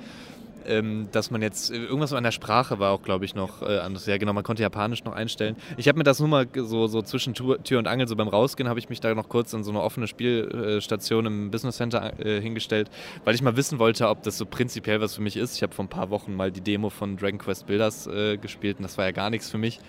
ähm, 0.66 1.08
dass 1.12 1.32
man 1.32 1.42
jetzt, 1.42 1.72
äh, 1.72 1.78
irgendwas 1.78 2.14
an 2.14 2.24
der 2.24 2.32
Sprache 2.32 2.80
war 2.80 2.92
auch, 2.92 3.02
glaube 3.02 3.26
ich, 3.26 3.36
noch 3.36 3.62
äh, 3.62 3.80
anders. 3.80 4.06
Ja, 4.06 4.18
genau, 4.18 4.34
man 4.34 4.44
konnte 4.44 4.62
Japanisch 4.62 5.04
noch 5.04 5.14
einstellen. 5.14 5.56
Ich 5.78 5.88
habe 5.88 5.98
mir 5.98 6.04
das 6.04 6.20
nur 6.20 6.30
mal 6.30 6.48
so, 6.54 6.88
so 6.88 7.02
zwischen 7.02 7.34
Tür, 7.34 7.80
und 7.80 7.88
Angel, 7.88 8.08
so 8.08 8.16
beim 8.16 8.28
Rausgehen, 8.28 8.70
habe 8.70 8.80
ich 8.80 8.90
mich 8.90 9.00
da 9.00 9.14
noch 9.14 9.30
kurz 9.30 9.54
in 9.54 9.64
so 9.64 9.72
eine 9.72 9.82
offene 9.82 10.08
Spielstation 10.08 11.26
im 11.26 11.52
Business 11.52 11.78
Center 11.78 12.20
äh, 12.20 12.42
hingestellt, 12.42 12.90
weil 13.26 13.36
ich 13.36 13.42
mal 13.42 13.56
wissen 13.56 13.80
wollte, 13.80 14.08
ob 14.10 14.24
das 14.24 14.38
so 14.38 14.46
prinzipiell 14.46 15.02
was 15.02 15.16
für 15.16 15.22
mich 15.22 15.38
ist. 15.38 15.56
Ich 15.56 15.64
habe 15.64 15.74
vor 15.74 15.86
ein 15.86 15.90
paar 15.90 16.10
Wochen 16.10 16.36
mal 16.36 16.52
die 16.52 16.62
Demo 16.62 16.90
von 16.90 17.18
Dragon 17.18 17.40
Quest 17.40 17.68
Builders 17.68 18.08
äh, 18.08 18.38
gespielt 18.38 18.78
und 18.78 18.84
das 18.84 18.98
war 18.98 19.06
ja 19.06 19.12
gar 19.12 19.30
nichts 19.30 19.50
für 19.50 19.58
mich. 19.58 19.80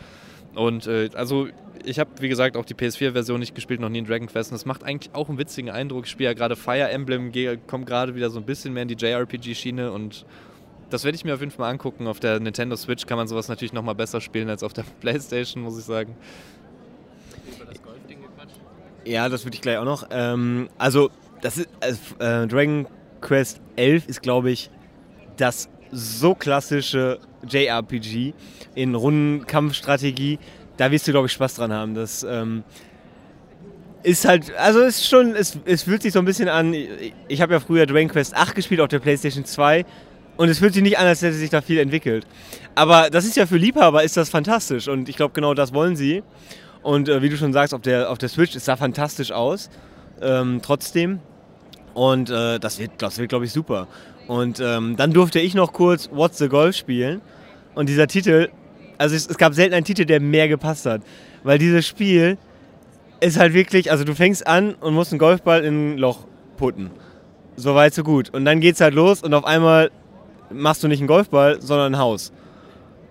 Und 0.54 0.86
äh, 0.86 1.08
also 1.14 1.48
ich 1.84 1.98
habe, 1.98 2.10
wie 2.20 2.28
gesagt, 2.28 2.56
auch 2.56 2.64
die 2.64 2.74
PS4-Version 2.74 3.40
nicht 3.40 3.54
gespielt, 3.54 3.80
noch 3.80 3.88
nie 3.88 3.98
in 3.98 4.04
Dragon 4.04 4.28
Quest. 4.28 4.50
Und 4.50 4.54
das 4.54 4.66
macht 4.66 4.84
eigentlich 4.84 5.14
auch 5.14 5.28
einen 5.28 5.38
witzigen 5.38 5.70
Eindruck. 5.70 6.04
Ich 6.04 6.10
spiele 6.10 6.30
ja 6.30 6.34
gerade 6.34 6.56
Fire 6.56 6.88
Emblem, 6.90 7.32
komme 7.66 7.84
gerade 7.84 8.14
wieder 8.14 8.30
so 8.30 8.38
ein 8.38 8.44
bisschen 8.46 8.72
mehr 8.72 8.82
in 8.82 8.88
die 8.88 8.96
JRPG-Schiene 8.96 9.90
und 9.90 10.26
das 10.92 11.04
werde 11.04 11.16
ich 11.16 11.24
mir 11.24 11.34
auf 11.34 11.40
jeden 11.40 11.50
Fall 11.50 11.66
mal 11.66 11.70
angucken. 11.70 12.06
Auf 12.06 12.20
der 12.20 12.38
Nintendo 12.38 12.76
Switch 12.76 13.06
kann 13.06 13.16
man 13.16 13.26
sowas 13.26 13.48
natürlich 13.48 13.72
noch 13.72 13.82
mal 13.82 13.94
besser 13.94 14.20
spielen 14.20 14.50
als 14.50 14.62
auf 14.62 14.72
der 14.72 14.84
Playstation, 15.00 15.62
muss 15.62 15.78
ich 15.78 15.84
sagen. 15.84 16.16
Ja, 19.04 19.28
das 19.28 19.44
würde 19.44 19.56
ich 19.56 19.62
gleich 19.62 19.78
auch 19.78 19.84
noch. 19.84 20.06
Ähm, 20.10 20.68
also, 20.78 21.10
das 21.40 21.58
ist, 21.58 21.68
äh, 22.20 22.46
Dragon 22.46 22.86
Quest 23.20 23.60
11 23.76 24.06
ist, 24.06 24.22
glaube 24.22 24.50
ich, 24.50 24.70
das 25.36 25.68
so 25.90 26.34
klassische 26.34 27.18
JRPG 27.48 28.34
in 28.74 28.94
Rundenkampfstrategie. 28.94 30.38
Da 30.76 30.90
wirst 30.90 31.08
du, 31.08 31.10
glaube 31.10 31.26
ich, 31.26 31.32
Spaß 31.32 31.54
dran 31.54 31.72
haben. 31.72 31.94
Das 31.94 32.22
ähm, 32.22 32.62
ist 34.02 34.24
halt, 34.24 34.54
also 34.56 34.80
ist 34.80 35.06
schon, 35.06 35.34
es, 35.34 35.58
es 35.64 35.82
fühlt 35.82 36.02
sich 36.02 36.12
so 36.12 36.20
ein 36.20 36.24
bisschen 36.24 36.48
an. 36.48 36.74
Ich 37.28 37.40
habe 37.40 37.54
ja 37.54 37.60
früher 37.60 37.86
Dragon 37.86 38.08
Quest 38.08 38.34
8 38.34 38.54
gespielt 38.54 38.80
auf 38.80 38.88
der 38.88 39.00
PlayStation 39.00 39.44
2 39.44 39.84
und 40.36 40.48
es 40.48 40.58
fühlt 40.58 40.74
sich 40.74 40.82
nicht 40.82 40.98
an, 40.98 41.06
als 41.06 41.22
hätte 41.22 41.34
sich 41.34 41.50
da 41.50 41.60
viel 41.60 41.78
entwickelt. 41.78 42.26
Aber 42.74 43.10
das 43.10 43.24
ist 43.24 43.36
ja 43.36 43.46
für 43.46 43.56
Liebhaber 43.56 44.02
ist 44.02 44.16
das 44.16 44.30
fantastisch. 44.30 44.88
Und 44.88 45.08
ich 45.08 45.16
glaube, 45.16 45.34
genau 45.34 45.54
das 45.54 45.72
wollen 45.74 45.96
sie. 45.96 46.22
Und 46.82 47.08
äh, 47.08 47.22
wie 47.22 47.28
du 47.28 47.36
schon 47.36 47.52
sagst, 47.52 47.74
auf 47.74 47.82
der, 47.82 48.10
auf 48.10 48.18
der 48.18 48.28
Switch, 48.28 48.56
es 48.56 48.64
sah 48.64 48.76
fantastisch 48.76 49.30
aus. 49.30 49.70
Ähm, 50.20 50.60
trotzdem. 50.62 51.20
Und 51.94 52.30
äh, 52.30 52.58
das 52.58 52.78
wird, 52.78 52.92
das 52.98 53.18
wird 53.18 53.28
glaube 53.28 53.44
ich, 53.44 53.52
super. 53.52 53.88
Und 54.26 54.60
ähm, 54.60 54.96
dann 54.96 55.12
durfte 55.12 55.38
ich 55.40 55.54
noch 55.54 55.72
kurz 55.72 56.08
What's 56.10 56.38
the 56.38 56.48
Golf 56.48 56.76
spielen. 56.76 57.20
Und 57.74 57.88
dieser 57.88 58.06
Titel, 58.06 58.48
also 58.98 59.14
es, 59.14 59.28
es 59.28 59.36
gab 59.36 59.54
selten 59.54 59.74
einen 59.74 59.84
Titel, 59.84 60.04
der 60.04 60.20
mehr 60.20 60.48
gepasst 60.48 60.86
hat. 60.86 61.02
Weil 61.42 61.58
dieses 61.58 61.86
Spiel 61.86 62.38
ist 63.20 63.38
halt 63.38 63.52
wirklich, 63.52 63.90
also 63.90 64.04
du 64.04 64.14
fängst 64.14 64.46
an 64.46 64.74
und 64.74 64.94
musst 64.94 65.12
einen 65.12 65.18
Golfball 65.18 65.64
in 65.64 65.94
ein 65.94 65.98
Loch 65.98 66.26
putten. 66.56 66.90
So 67.56 67.74
weit, 67.74 67.94
so 67.94 68.02
gut. 68.02 68.30
Und 68.30 68.44
dann 68.44 68.60
geht's 68.60 68.80
halt 68.80 68.94
los 68.94 69.22
und 69.22 69.34
auf 69.34 69.44
einmal 69.44 69.90
machst 70.52 70.82
du 70.82 70.88
nicht 70.88 71.00
einen 71.00 71.08
Golfball, 71.08 71.60
sondern 71.60 71.94
ein 71.94 71.98
Haus. 71.98 72.32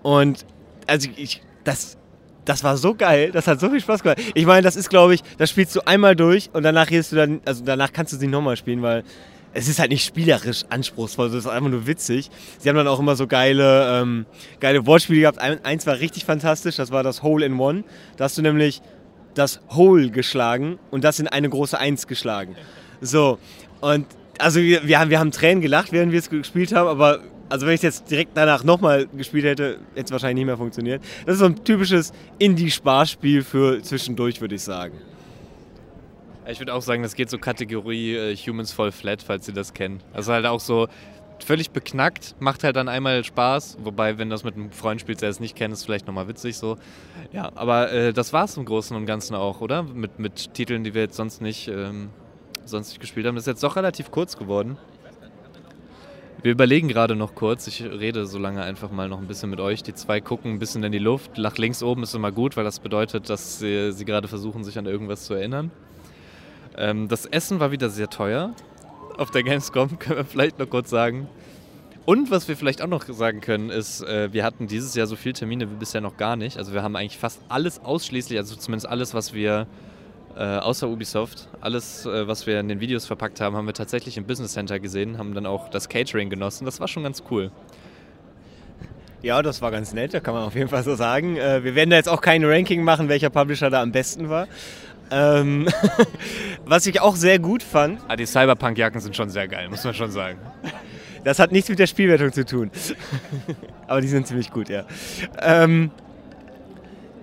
Und 0.02 0.44
also 0.86 1.08
ich, 1.16 1.42
das, 1.64 1.96
das 2.44 2.64
war 2.64 2.76
so 2.76 2.94
geil, 2.94 3.30
das 3.32 3.46
hat 3.46 3.60
so 3.60 3.70
viel 3.70 3.80
Spaß 3.80 4.02
gemacht. 4.02 4.20
Ich 4.34 4.46
meine, 4.46 4.62
das 4.62 4.76
ist, 4.76 4.90
glaube 4.90 5.14
ich, 5.14 5.22
das 5.38 5.50
spielst 5.50 5.74
du 5.76 5.80
einmal 5.86 6.16
durch 6.16 6.50
und 6.52 6.62
danach 6.62 6.88
gehst 6.88 7.12
du 7.12 7.16
dann, 7.16 7.40
also 7.44 7.64
danach 7.64 7.92
kannst 7.92 8.12
du 8.12 8.16
sie 8.16 8.26
nochmal 8.26 8.56
spielen, 8.56 8.82
weil 8.82 9.04
es 9.54 9.68
ist 9.68 9.78
halt 9.78 9.90
nicht 9.90 10.04
spielerisch 10.04 10.64
anspruchsvoll, 10.70 11.28
es 11.28 11.34
ist 11.34 11.46
einfach 11.46 11.70
nur 11.70 11.86
witzig. 11.86 12.30
Sie 12.58 12.68
haben 12.68 12.76
dann 12.76 12.88
auch 12.88 12.98
immer 12.98 13.16
so 13.16 13.26
geile, 13.26 14.00
ähm, 14.00 14.26
geile 14.60 14.86
Wortspiele 14.86 15.20
gehabt. 15.20 15.38
eins 15.38 15.86
war 15.86 15.98
richtig 15.98 16.24
fantastisch, 16.24 16.76
das 16.76 16.90
war 16.90 17.02
das 17.02 17.22
Hole 17.22 17.44
in 17.44 17.58
One. 17.58 17.84
Da 18.16 18.24
hast 18.24 18.38
du 18.38 18.42
nämlich 18.42 18.80
das 19.34 19.60
Hole 19.70 20.10
geschlagen 20.10 20.78
und 20.90 21.04
das 21.04 21.20
in 21.20 21.28
eine 21.28 21.48
große 21.48 21.78
Eins 21.78 22.06
geschlagen. 22.06 22.56
So, 23.00 23.38
und 23.80 24.06
also 24.38 24.60
wir, 24.60 24.86
wir, 24.86 24.98
haben, 24.98 25.10
wir 25.10 25.18
haben 25.18 25.30
Tränen 25.30 25.60
gelacht, 25.60 25.92
während 25.92 26.12
wir 26.12 26.18
es 26.18 26.30
gespielt 26.30 26.74
haben, 26.74 26.88
aber 26.88 27.20
also 27.52 27.66
wenn 27.66 27.74
ich 27.74 27.82
jetzt 27.82 28.10
direkt 28.10 28.30
danach 28.34 28.64
nochmal 28.64 29.06
gespielt 29.08 29.44
hätte, 29.44 29.78
hätte 29.94 30.06
es 30.06 30.10
wahrscheinlich 30.10 30.36
nicht 30.36 30.46
mehr 30.46 30.56
funktioniert. 30.56 31.02
Das 31.26 31.34
ist 31.34 31.40
so 31.40 31.44
ein 31.44 31.62
typisches 31.62 32.12
Indie-Sparspiel 32.38 33.44
für 33.44 33.82
zwischendurch, 33.82 34.40
würde 34.40 34.54
ich 34.54 34.62
sagen. 34.62 34.98
Ich 36.48 36.58
würde 36.58 36.72
auch 36.72 36.80
sagen, 36.80 37.02
das 37.02 37.14
geht 37.14 37.28
so 37.28 37.36
Kategorie 37.36 38.16
äh, 38.16 38.34
Humans 38.36 38.72
Fall 38.72 38.90
Flat, 38.90 39.22
falls 39.22 39.44
Sie 39.44 39.52
das 39.52 39.74
kennen. 39.74 40.00
Also 40.14 40.32
halt 40.32 40.46
auch 40.46 40.60
so 40.60 40.88
völlig 41.44 41.72
beknackt, 41.72 42.36
macht 42.40 42.64
halt 42.64 42.74
dann 42.76 42.88
einmal 42.88 43.22
Spaß. 43.22 43.76
Wobei, 43.82 44.16
wenn 44.16 44.30
das 44.30 44.44
mit 44.44 44.54
einem 44.54 44.72
Freund 44.72 45.02
spielt, 45.02 45.20
der 45.20 45.28
es 45.28 45.38
nicht 45.38 45.54
kennt, 45.54 45.74
ist 45.74 45.84
vielleicht 45.84 46.06
nochmal 46.06 46.28
witzig 46.28 46.56
so. 46.56 46.78
Ja, 47.32 47.52
aber 47.54 47.92
äh, 47.92 48.12
das 48.14 48.32
war 48.32 48.46
es 48.46 48.56
im 48.56 48.64
Großen 48.64 48.96
und 48.96 49.04
Ganzen 49.04 49.34
auch, 49.34 49.60
oder? 49.60 49.82
Mit, 49.82 50.18
mit 50.18 50.54
Titeln, 50.54 50.84
die 50.84 50.94
wir 50.94 51.02
jetzt 51.02 51.16
sonst 51.16 51.42
nicht, 51.42 51.68
ähm, 51.68 52.08
sonst 52.64 52.88
nicht 52.88 53.00
gespielt 53.00 53.26
haben. 53.26 53.34
Das 53.34 53.42
ist 53.42 53.48
jetzt 53.48 53.62
doch 53.62 53.76
relativ 53.76 54.10
kurz 54.10 54.38
geworden. 54.38 54.78
Wir 56.42 56.50
überlegen 56.50 56.88
gerade 56.88 57.14
noch 57.14 57.36
kurz. 57.36 57.68
Ich 57.68 57.84
rede 57.84 58.26
so 58.26 58.36
lange 58.36 58.62
einfach 58.62 58.90
mal 58.90 59.08
noch 59.08 59.18
ein 59.18 59.28
bisschen 59.28 59.48
mit 59.48 59.60
euch. 59.60 59.84
Die 59.84 59.94
zwei 59.94 60.20
gucken 60.20 60.54
ein 60.54 60.58
bisschen 60.58 60.82
in 60.82 60.90
die 60.90 60.98
Luft. 60.98 61.38
Nach 61.38 61.56
links 61.56 61.84
oben 61.84 62.02
ist 62.02 62.16
immer 62.16 62.32
gut, 62.32 62.56
weil 62.56 62.64
das 62.64 62.80
bedeutet, 62.80 63.30
dass 63.30 63.60
sie, 63.60 63.92
sie 63.92 64.04
gerade 64.04 64.26
versuchen, 64.26 64.64
sich 64.64 64.76
an 64.76 64.86
irgendwas 64.86 65.24
zu 65.24 65.34
erinnern. 65.34 65.70
Ähm, 66.76 67.06
das 67.06 67.26
Essen 67.26 67.60
war 67.60 67.70
wieder 67.70 67.90
sehr 67.90 68.10
teuer. 68.10 68.54
Auf 69.18 69.30
der 69.30 69.44
Gamescom 69.44 69.98
können 70.00 70.16
wir 70.16 70.24
vielleicht 70.24 70.58
noch 70.58 70.68
kurz 70.68 70.90
sagen. 70.90 71.28
Und 72.06 72.32
was 72.32 72.48
wir 72.48 72.56
vielleicht 72.56 72.82
auch 72.82 72.88
noch 72.88 73.04
sagen 73.04 73.40
können, 73.40 73.70
ist, 73.70 74.02
äh, 74.02 74.32
wir 74.32 74.42
hatten 74.42 74.66
dieses 74.66 74.96
Jahr 74.96 75.06
so 75.06 75.14
viele 75.14 75.34
Termine 75.34 75.70
wie 75.70 75.76
bisher 75.76 76.00
noch 76.00 76.16
gar 76.16 76.34
nicht. 76.34 76.58
Also 76.58 76.72
wir 76.72 76.82
haben 76.82 76.96
eigentlich 76.96 77.18
fast 77.18 77.40
alles 77.48 77.78
ausschließlich, 77.84 78.36
also 78.36 78.56
zumindest 78.56 78.88
alles, 78.88 79.14
was 79.14 79.32
wir 79.32 79.68
äh, 80.36 80.58
außer 80.58 80.88
Ubisoft. 80.88 81.48
Alles, 81.60 82.06
äh, 82.06 82.26
was 82.26 82.46
wir 82.46 82.60
in 82.60 82.68
den 82.68 82.80
Videos 82.80 83.06
verpackt 83.06 83.40
haben, 83.40 83.56
haben 83.56 83.66
wir 83.66 83.74
tatsächlich 83.74 84.16
im 84.16 84.24
Business 84.24 84.52
Center 84.52 84.80
gesehen, 84.80 85.18
haben 85.18 85.34
dann 85.34 85.46
auch 85.46 85.68
das 85.68 85.88
Catering 85.88 86.30
genossen. 86.30 86.64
Das 86.64 86.80
war 86.80 86.88
schon 86.88 87.02
ganz 87.02 87.22
cool. 87.30 87.50
Ja, 89.22 89.40
das 89.40 89.62
war 89.62 89.70
ganz 89.70 89.92
nett, 89.92 90.14
da 90.14 90.20
kann 90.20 90.34
man 90.34 90.42
auf 90.42 90.54
jeden 90.56 90.68
Fall 90.68 90.82
so 90.82 90.96
sagen. 90.96 91.36
Äh, 91.36 91.62
wir 91.62 91.74
werden 91.74 91.90
da 91.90 91.96
jetzt 91.96 92.08
auch 92.08 92.20
kein 92.20 92.44
Ranking 92.44 92.82
machen, 92.82 93.08
welcher 93.08 93.30
Publisher 93.30 93.70
da 93.70 93.80
am 93.80 93.92
besten 93.92 94.28
war. 94.28 94.48
Ähm, 95.12 95.68
was 96.64 96.86
ich 96.86 97.00
auch 97.00 97.14
sehr 97.14 97.38
gut 97.38 97.62
fand. 97.62 98.00
Ah, 98.08 98.16
die 98.16 98.26
Cyberpunk-Jacken 98.26 99.00
sind 99.00 99.14
schon 99.14 99.30
sehr 99.30 99.46
geil, 99.46 99.68
muss 99.68 99.84
man 99.84 99.94
schon 99.94 100.10
sagen. 100.10 100.38
Das 101.22 101.38
hat 101.38 101.52
nichts 101.52 101.68
mit 101.68 101.78
der 101.78 101.86
Spielwertung 101.86 102.32
zu 102.32 102.44
tun. 102.44 102.70
Aber 103.86 104.00
die 104.00 104.08
sind 104.08 104.26
ziemlich 104.26 104.50
gut, 104.50 104.68
ja. 104.68 104.86
Ähm, 105.40 105.90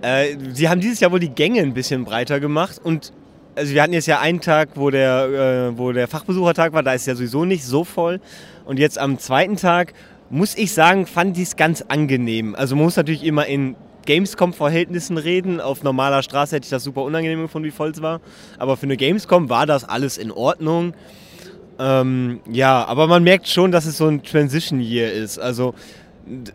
äh, 0.02 0.36
sie 0.52 0.68
haben 0.68 0.80
dieses 0.80 1.00
Jahr 1.00 1.12
wohl 1.12 1.20
die 1.20 1.30
Gänge 1.30 1.60
ein 1.60 1.74
bisschen 1.74 2.04
breiter 2.04 2.40
gemacht 2.40 2.80
und 2.82 3.12
also 3.56 3.74
wir 3.74 3.82
hatten 3.82 3.92
jetzt 3.92 4.06
ja 4.06 4.20
einen 4.20 4.40
Tag, 4.40 4.70
wo 4.74 4.90
der, 4.90 5.70
äh, 5.72 5.78
wo 5.78 5.92
der 5.92 6.08
Fachbesuchertag 6.08 6.72
war, 6.72 6.82
da 6.82 6.94
ist 6.94 7.06
ja 7.06 7.14
sowieso 7.14 7.44
nicht 7.44 7.64
so 7.64 7.84
voll. 7.84 8.20
Und 8.64 8.78
jetzt 8.78 8.98
am 8.98 9.18
zweiten 9.18 9.56
Tag, 9.56 9.92
muss 10.30 10.56
ich 10.56 10.72
sagen, 10.72 11.06
fand 11.06 11.36
ich 11.36 11.44
es 11.44 11.56
ganz 11.56 11.82
angenehm. 11.82 12.54
Also 12.54 12.76
man 12.76 12.84
muss 12.84 12.96
natürlich 12.96 13.24
immer 13.24 13.46
in 13.46 13.74
Gamescom-Verhältnissen 14.06 15.18
reden. 15.18 15.60
Auf 15.60 15.82
normaler 15.82 16.22
Straße 16.22 16.56
hätte 16.56 16.64
ich 16.64 16.70
das 16.70 16.84
super 16.84 17.02
unangenehm 17.02 17.42
gefunden, 17.42 17.66
wie 17.66 17.72
voll 17.72 17.90
es 17.90 18.00
war. 18.00 18.20
Aber 18.58 18.76
für 18.76 18.84
eine 18.84 18.96
Gamescom 18.96 19.50
war 19.50 19.66
das 19.66 19.84
alles 19.84 20.18
in 20.18 20.30
Ordnung. 20.30 20.94
Ähm, 21.78 22.40
ja, 22.50 22.84
aber 22.84 23.06
man 23.06 23.22
merkt 23.24 23.48
schon, 23.48 23.72
dass 23.72 23.86
es 23.86 23.98
so 23.98 24.06
ein 24.06 24.22
Transition 24.22 24.80
Year 24.80 25.12
ist. 25.12 25.38
Also 25.38 25.74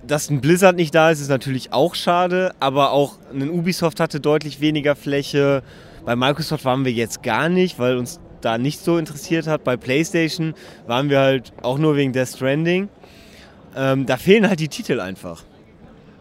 dass 0.05 0.29
ein 0.29 0.41
Blizzard 0.41 0.75
nicht 0.75 0.95
da 0.95 1.11
ist, 1.11 1.19
ist 1.19 1.29
natürlich 1.29 1.73
auch 1.73 1.95
schade, 1.95 2.53
aber 2.59 2.91
auch 2.91 3.17
ein 3.33 3.49
Ubisoft 3.49 3.99
hatte 3.99 4.19
deutlich 4.19 4.61
weniger 4.61 4.95
Fläche. 4.95 5.63
Bei 6.05 6.15
Microsoft 6.15 6.65
waren 6.65 6.85
wir 6.85 6.91
jetzt 6.91 7.23
gar 7.23 7.49
nicht, 7.49 7.79
weil 7.79 7.97
uns 7.97 8.19
da 8.41 8.57
nicht 8.57 8.79
so 8.79 8.97
interessiert 8.97 9.47
hat. 9.47 9.63
Bei 9.63 9.75
PlayStation 9.75 10.53
waren 10.88 11.09
wir 11.09 11.19
halt 11.19 11.51
auch 11.61 11.77
nur 11.77 11.95
wegen 11.95 12.13
Death 12.13 12.29
Stranding. 12.29 12.89
Ähm, 13.75 14.05
da 14.05 14.17
fehlen 14.17 14.47
halt 14.47 14.59
die 14.59 14.69
Titel 14.69 14.99
einfach. 14.99 15.43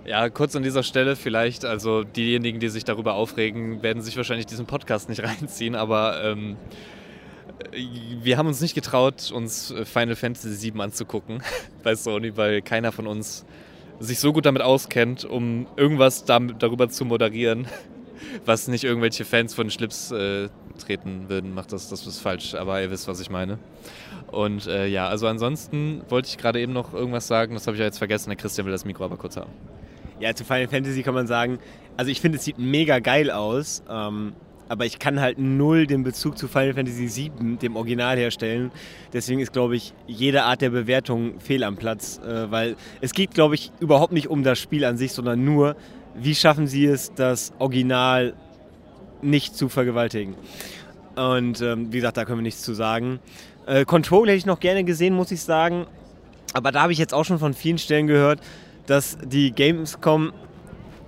Ja, 0.06 0.28
kurz 0.28 0.54
an 0.56 0.62
dieser 0.62 0.82
Stelle 0.82 1.16
vielleicht, 1.16 1.64
also 1.64 2.02
diejenigen, 2.04 2.60
die 2.60 2.68
sich 2.68 2.84
darüber 2.84 3.14
aufregen, 3.14 3.82
werden 3.82 4.02
sich 4.02 4.16
wahrscheinlich 4.16 4.46
diesen 4.46 4.66
Podcast 4.66 5.08
nicht 5.08 5.22
reinziehen, 5.22 5.74
aber 5.74 6.22
ähm, 6.24 6.56
wir 7.72 8.38
haben 8.38 8.46
uns 8.46 8.60
nicht 8.60 8.74
getraut, 8.74 9.30
uns 9.32 9.74
Final 9.84 10.16
Fantasy 10.16 10.72
VII 10.72 10.80
anzugucken 10.80 11.42
bei 11.82 11.94
Sony, 11.94 12.36
weil 12.36 12.62
keiner 12.62 12.92
von 12.92 13.06
uns 13.06 13.44
sich 14.00 14.18
so 14.18 14.32
gut 14.32 14.46
damit 14.46 14.62
auskennt, 14.62 15.24
um 15.24 15.66
irgendwas 15.76 16.24
damit, 16.24 16.62
darüber 16.62 16.88
zu 16.88 17.04
moderieren. 17.04 17.66
was 18.44 18.68
nicht 18.68 18.84
irgendwelche 18.84 19.24
Fans 19.24 19.54
von 19.54 19.70
Schlips 19.70 20.10
äh, 20.10 20.48
treten 20.78 21.28
würden, 21.28 21.54
macht 21.54 21.72
das, 21.72 21.88
das 21.88 22.06
ist 22.06 22.20
falsch. 22.20 22.54
Aber 22.54 22.80
ihr 22.80 22.90
wisst, 22.90 23.08
was 23.08 23.20
ich 23.20 23.30
meine. 23.30 23.58
Und 24.30 24.66
äh, 24.66 24.86
ja, 24.86 25.08
also 25.08 25.26
ansonsten 25.26 26.02
wollte 26.08 26.28
ich 26.28 26.38
gerade 26.38 26.60
eben 26.60 26.72
noch 26.72 26.92
irgendwas 26.92 27.26
sagen, 27.26 27.54
das 27.54 27.66
habe 27.66 27.76
ich 27.76 27.80
ja 27.80 27.86
jetzt 27.86 27.98
vergessen. 27.98 28.30
Der 28.30 28.36
Christian 28.36 28.66
will 28.66 28.72
das 28.72 28.84
Mikro 28.84 29.04
aber 29.04 29.16
kurz 29.16 29.36
haben. 29.36 29.50
Ja, 30.20 30.34
zu 30.34 30.44
Final 30.44 30.68
Fantasy 30.68 31.02
kann 31.02 31.14
man 31.14 31.26
sagen, 31.26 31.58
also 31.96 32.10
ich 32.10 32.20
finde, 32.20 32.38
es 32.38 32.44
sieht 32.44 32.58
mega 32.58 32.98
geil 33.00 33.30
aus, 33.30 33.82
ähm, 33.88 34.32
aber 34.68 34.86
ich 34.86 34.98
kann 34.98 35.20
halt 35.20 35.38
null 35.38 35.86
den 35.86 36.02
Bezug 36.02 36.38
zu 36.38 36.48
Final 36.48 36.74
Fantasy 36.74 37.30
VII, 37.38 37.56
dem 37.56 37.76
Original, 37.76 38.16
herstellen. 38.16 38.70
Deswegen 39.12 39.40
ist, 39.40 39.52
glaube 39.52 39.76
ich, 39.76 39.92
jede 40.06 40.44
Art 40.44 40.62
der 40.62 40.70
Bewertung 40.70 41.40
fehl 41.40 41.64
am 41.64 41.76
Platz, 41.76 42.20
äh, 42.26 42.50
weil 42.50 42.76
es 43.00 43.12
geht, 43.12 43.32
glaube 43.32 43.54
ich, 43.54 43.72
überhaupt 43.80 44.12
nicht 44.12 44.28
um 44.28 44.42
das 44.42 44.58
Spiel 44.58 44.84
an 44.84 44.96
sich, 44.96 45.12
sondern 45.12 45.44
nur, 45.44 45.76
wie 46.14 46.34
schaffen 46.34 46.66
sie 46.66 46.86
es, 46.86 47.12
das 47.14 47.52
Original 47.58 48.34
nicht 49.22 49.56
zu 49.56 49.68
vergewaltigen. 49.68 50.34
Und 51.16 51.60
ähm, 51.60 51.92
wie 51.92 51.96
gesagt, 51.96 52.16
da 52.16 52.24
können 52.24 52.38
wir 52.38 52.42
nichts 52.42 52.62
zu 52.62 52.74
sagen. 52.74 53.20
Äh, 53.66 53.84
Control 53.84 54.28
hätte 54.28 54.36
ich 54.36 54.46
noch 54.46 54.60
gerne 54.60 54.84
gesehen, 54.84 55.14
muss 55.14 55.30
ich 55.30 55.42
sagen. 55.42 55.86
Aber 56.52 56.72
da 56.72 56.82
habe 56.82 56.92
ich 56.92 56.98
jetzt 56.98 57.14
auch 57.14 57.24
schon 57.24 57.38
von 57.38 57.54
vielen 57.54 57.78
Stellen 57.78 58.06
gehört, 58.06 58.40
dass 58.86 59.18
die 59.24 59.52
Gamescom 59.52 60.32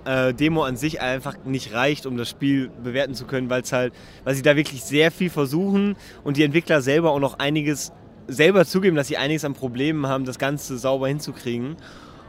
äh, 0.07 0.33
Demo 0.33 0.63
an 0.63 0.77
sich 0.77 1.01
einfach 1.01 1.35
nicht 1.45 1.73
reicht, 1.73 2.05
um 2.05 2.17
das 2.17 2.29
Spiel 2.29 2.69
bewerten 2.83 3.13
zu 3.13 3.25
können, 3.25 3.49
weil 3.49 3.63
halt, 3.63 3.93
weil 4.23 4.35
sie 4.35 4.41
da 4.41 4.55
wirklich 4.55 4.83
sehr 4.83 5.11
viel 5.11 5.29
versuchen 5.29 5.95
und 6.23 6.37
die 6.37 6.43
Entwickler 6.43 6.81
selber 6.81 7.11
auch 7.11 7.19
noch 7.19 7.39
einiges 7.39 7.91
selber 8.27 8.65
zugeben, 8.65 8.95
dass 8.95 9.07
sie 9.07 9.17
einiges 9.17 9.45
an 9.45 9.53
Problemen 9.53 10.07
haben, 10.07 10.25
das 10.25 10.37
Ganze 10.39 10.77
sauber 10.77 11.07
hinzukriegen. 11.07 11.77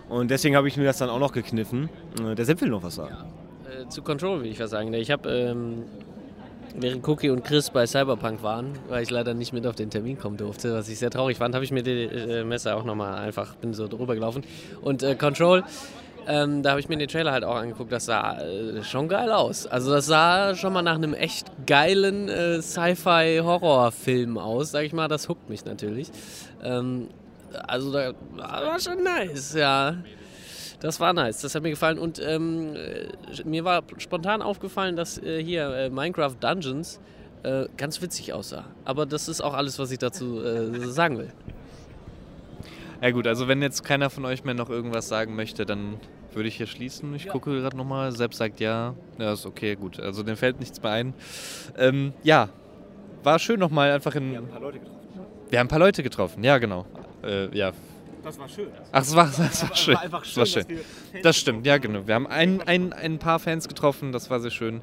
Und 0.09 0.31
deswegen 0.31 0.57
habe 0.57 0.69
ich 0.69 0.77
mir 0.77 0.85
das 0.85 0.99
dann 0.99 1.11
auch 1.11 1.19
noch 1.19 1.33
gekniffen. 1.33 1.89
Äh, 2.21 2.35
der 2.35 2.45
Sepp 2.45 2.61
will 2.61 2.69
noch 2.69 2.83
was 2.83 2.97
sagen. 2.97 3.15
Ja, 3.15 3.83
äh, 3.83 3.89
zu 3.89 4.03
Control 4.03 4.43
will 4.43 4.51
ich 4.51 4.61
was 4.61 4.71
sagen. 4.71 4.93
Ich 4.95 5.11
habe 5.11 5.29
ähm, 5.29 5.83
während 6.75 7.07
Cookie 7.07 7.31
und 7.31 7.45
Chris 7.45 7.71
bei 7.71 7.87
Cyberpunk 7.87 8.43
waren, 8.43 8.73
weil 8.89 9.03
ich 9.03 9.11
leider 9.11 9.35
nicht 9.35 9.53
mit 9.53 9.67
auf 9.67 9.75
den 9.75 9.91
Termin 9.91 10.19
kommen 10.19 10.37
durfte, 10.37 10.75
was 10.75 10.89
ich 10.89 10.99
sehr 10.99 11.11
traurig 11.11 11.39
fand, 11.39 11.55
habe 11.55 11.65
ich 11.65 11.73
mir 11.73 11.83
die 11.83 12.05
äh, 12.05 12.45
Messe 12.45 12.75
auch 12.75 12.85
nochmal 12.85 13.19
einfach, 13.19 13.55
bin 13.57 13.75
so 13.75 13.89
drüber 13.89 14.15
gelaufen. 14.15 14.43
Und 14.83 15.03
äh, 15.03 15.15
Control, 15.15 15.65
ähm, 16.29 16.63
da 16.63 16.71
habe 16.71 16.81
ich 16.81 16.91
mir 16.91 16.99
den 16.99 17.09
Trailer 17.09 17.33
halt 17.33 17.43
auch 17.43 17.57
angeguckt, 17.57 17.91
das 17.91 18.05
sah 18.05 18.39
äh, 18.39 18.85
schon 18.85 19.09
geil 19.09 19.33
aus. 19.33 19.67
Also 19.67 19.91
das 19.91 20.05
sah 20.05 20.55
schon 20.55 20.75
mal 20.75 20.83
nach 20.83 20.97
einem 20.97 21.15
echt 21.15 21.51
geilen 21.67 22.29
äh, 22.29 22.61
Sci-Fi-Horror-Film 22.61 24.37
aus, 24.37 24.73
sag 24.73 24.85
ich 24.85 24.93
mal, 24.93 25.09
das 25.09 25.31
huckt 25.31 25.49
mich 25.49 25.65
natürlich. 25.65 26.11
Ähm, 26.63 27.09
also 27.67 27.91
da 27.91 28.13
war 28.37 28.79
schon 28.79 29.03
nice, 29.03 29.55
ja. 29.55 29.97
Das 30.81 31.01
war 31.01 31.15
nice, 31.15 31.41
das 31.41 31.55
hat 31.55 31.63
mir 31.63 31.71
gefallen. 31.71 31.99
Und 31.99 32.21
ähm, 32.23 32.77
äh, 32.77 33.09
mir 33.45 33.65
war 33.65 33.83
spontan 33.97 34.43
aufgefallen, 34.43 34.97
dass 34.97 35.17
äh, 35.17 35.43
hier 35.43 35.71
äh, 35.71 35.89
Minecraft 35.89 36.37
Dungeons 36.39 37.01
äh, 37.43 37.65
ganz 37.79 38.03
witzig 38.03 38.35
aussah. 38.35 38.65
Aber 38.85 39.07
das 39.07 39.29
ist 39.29 39.41
auch 39.41 39.55
alles, 39.55 39.79
was 39.79 39.91
ich 39.93 39.99
dazu 39.99 40.43
sagen 40.91 41.17
will. 41.17 41.33
Ja 43.01 43.13
gut, 43.13 43.27
also 43.27 43.49
wenn 43.49 43.63
jetzt 43.63 43.83
keiner 43.83 44.11
von 44.11 44.27
euch 44.27 44.45
mehr 44.45 44.55
noch 44.55 44.69
irgendwas 44.69 45.09
sagen 45.09 45.37
möchte, 45.37 45.65
dann 45.65 45.99
würde 46.39 46.49
ich 46.49 46.57
hier 46.57 46.67
schließen. 46.67 47.15
Ich 47.15 47.25
ja. 47.25 47.33
gucke 47.33 47.61
gerade 47.61 47.77
nochmal. 47.77 48.13
Selbst 48.13 48.39
sagt 48.39 48.61
ja. 48.61 48.95
Ja, 49.19 49.33
ist 49.35 49.45
okay, 49.45 49.77
gut. 49.77 50.01
Also 50.01 50.23
dem 50.23 50.37
fällt 50.37 50.59
nichts 50.59 50.83
mehr 50.83 50.93
ein. 50.93 51.15
Ähm, 51.77 52.15
ja, 52.23 52.49
war 53.23 53.39
schön 53.39 53.61
nochmal 53.61 53.93
einfach 53.93 54.15
in... 54.15 54.31
Wir 54.31 54.39
haben 54.39 54.47
ein 54.47 54.49
paar 54.49 54.61
Leute 54.61 54.79
getroffen. 54.79 55.01
Wir 55.51 55.59
haben 55.59 55.67
ein 55.67 55.69
paar 55.69 55.79
Leute 55.79 56.03
getroffen, 56.03 56.45
ja 56.45 56.57
genau. 56.57 56.87
Äh, 57.23 57.55
ja, 57.55 57.73
das 58.23 58.39
war 58.39 58.49
schön. 58.49 58.69
Ach, 58.93 58.99
das 59.01 59.17
war, 59.17 59.25
das 59.27 59.63
war 59.63 59.77
schön. 59.77 59.95
Das 59.95 60.01
war 60.01 60.05
einfach 60.05 60.25
schön. 60.25 60.45
Das, 60.45 60.57
war 60.57 60.63
schön. 60.63 61.23
das 61.23 61.37
stimmt, 61.37 61.67
ja, 61.67 61.79
genau. 61.79 62.07
Wir 62.07 62.15
haben 62.15 62.27
ein, 62.27 62.61
ein, 62.63 62.93
ein 62.93 63.19
paar 63.19 63.39
Fans 63.39 63.69
getroffen, 63.69 64.13
das 64.13 64.29
war 64.29 64.41
sehr 64.41 64.51
schön. 64.51 64.83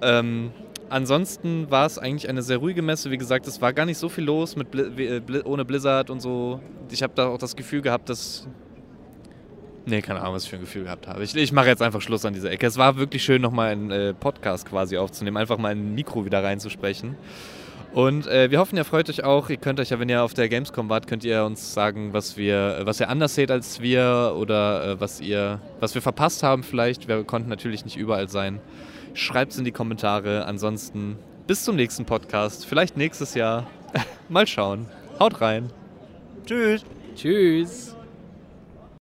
Ähm, 0.00 0.52
ansonsten 0.88 1.70
war 1.70 1.86
es 1.86 1.98
eigentlich 1.98 2.28
eine 2.28 2.42
sehr 2.42 2.58
ruhige 2.58 2.82
Messe. 2.82 3.10
Wie 3.10 3.18
gesagt, 3.18 3.46
es 3.46 3.60
war 3.60 3.72
gar 3.72 3.86
nicht 3.86 3.98
so 3.98 4.08
viel 4.08 4.24
los 4.24 4.56
mit 4.56 4.70
Bli 4.70 5.20
Bli 5.20 5.42
ohne 5.42 5.64
Blizzard 5.64 6.10
und 6.10 6.20
so. 6.20 6.60
Ich 6.90 7.02
habe 7.02 7.12
da 7.14 7.28
auch 7.28 7.38
das 7.38 7.54
Gefühl 7.56 7.82
gehabt, 7.82 8.08
dass. 8.08 8.48
Nee, 9.86 10.02
keine 10.02 10.20
Ahnung, 10.20 10.34
was 10.34 10.44
ich 10.44 10.50
für 10.50 10.56
ein 10.56 10.62
Gefühl 10.62 10.84
gehabt 10.84 11.06
habe. 11.06 11.22
Ich, 11.22 11.34
ich 11.34 11.52
mache 11.52 11.68
jetzt 11.68 11.82
einfach 11.82 12.02
Schluss 12.02 12.24
an 12.24 12.34
dieser 12.34 12.50
Ecke. 12.50 12.66
Es 12.66 12.76
war 12.76 12.96
wirklich 12.96 13.24
schön, 13.24 13.40
nochmal 13.40 13.72
einen 13.72 13.90
äh, 13.90 14.14
Podcast 14.14 14.68
quasi 14.68 14.98
aufzunehmen, 14.98 15.36
einfach 15.36 15.58
mal 15.58 15.72
ein 15.72 15.94
Mikro 15.94 16.24
wieder 16.24 16.44
reinzusprechen. 16.44 17.16
Und 17.92 18.28
äh, 18.28 18.50
wir 18.50 18.60
hoffen, 18.60 18.76
ihr 18.76 18.84
freut 18.84 19.08
euch 19.10 19.24
auch. 19.24 19.50
Ihr 19.50 19.56
könnt 19.56 19.80
euch 19.80 19.90
ja, 19.90 19.98
wenn 19.98 20.08
ihr 20.08 20.22
auf 20.22 20.32
der 20.32 20.48
Gamescom 20.48 20.88
wart, 20.88 21.08
könnt 21.08 21.24
ihr 21.24 21.44
uns 21.44 21.74
sagen, 21.74 22.12
was 22.12 22.36
wir, 22.36 22.82
was 22.84 23.00
ihr 23.00 23.08
anders 23.08 23.34
seht 23.34 23.50
als 23.50 23.80
wir 23.80 24.36
oder 24.36 24.92
äh, 24.92 25.00
was 25.00 25.20
ihr, 25.20 25.60
was 25.80 25.94
wir 25.94 26.02
verpasst 26.02 26.42
haben 26.42 26.62
vielleicht. 26.62 27.08
Wir 27.08 27.24
konnten 27.24 27.48
natürlich 27.48 27.84
nicht 27.84 27.96
überall 27.96 28.28
sein. 28.28 28.60
Schreibt 29.14 29.52
es 29.52 29.58
in 29.58 29.64
die 29.64 29.72
Kommentare. 29.72 30.44
Ansonsten 30.44 31.16
bis 31.48 31.64
zum 31.64 31.74
nächsten 31.74 32.04
Podcast. 32.04 32.64
Vielleicht 32.64 32.96
nächstes 32.96 33.34
Jahr. 33.34 33.66
Mal 34.28 34.46
schauen. 34.46 34.86
Haut 35.18 35.40
rein. 35.40 35.70
Tschüss. 36.46 36.84
Tschüss. 37.16 37.96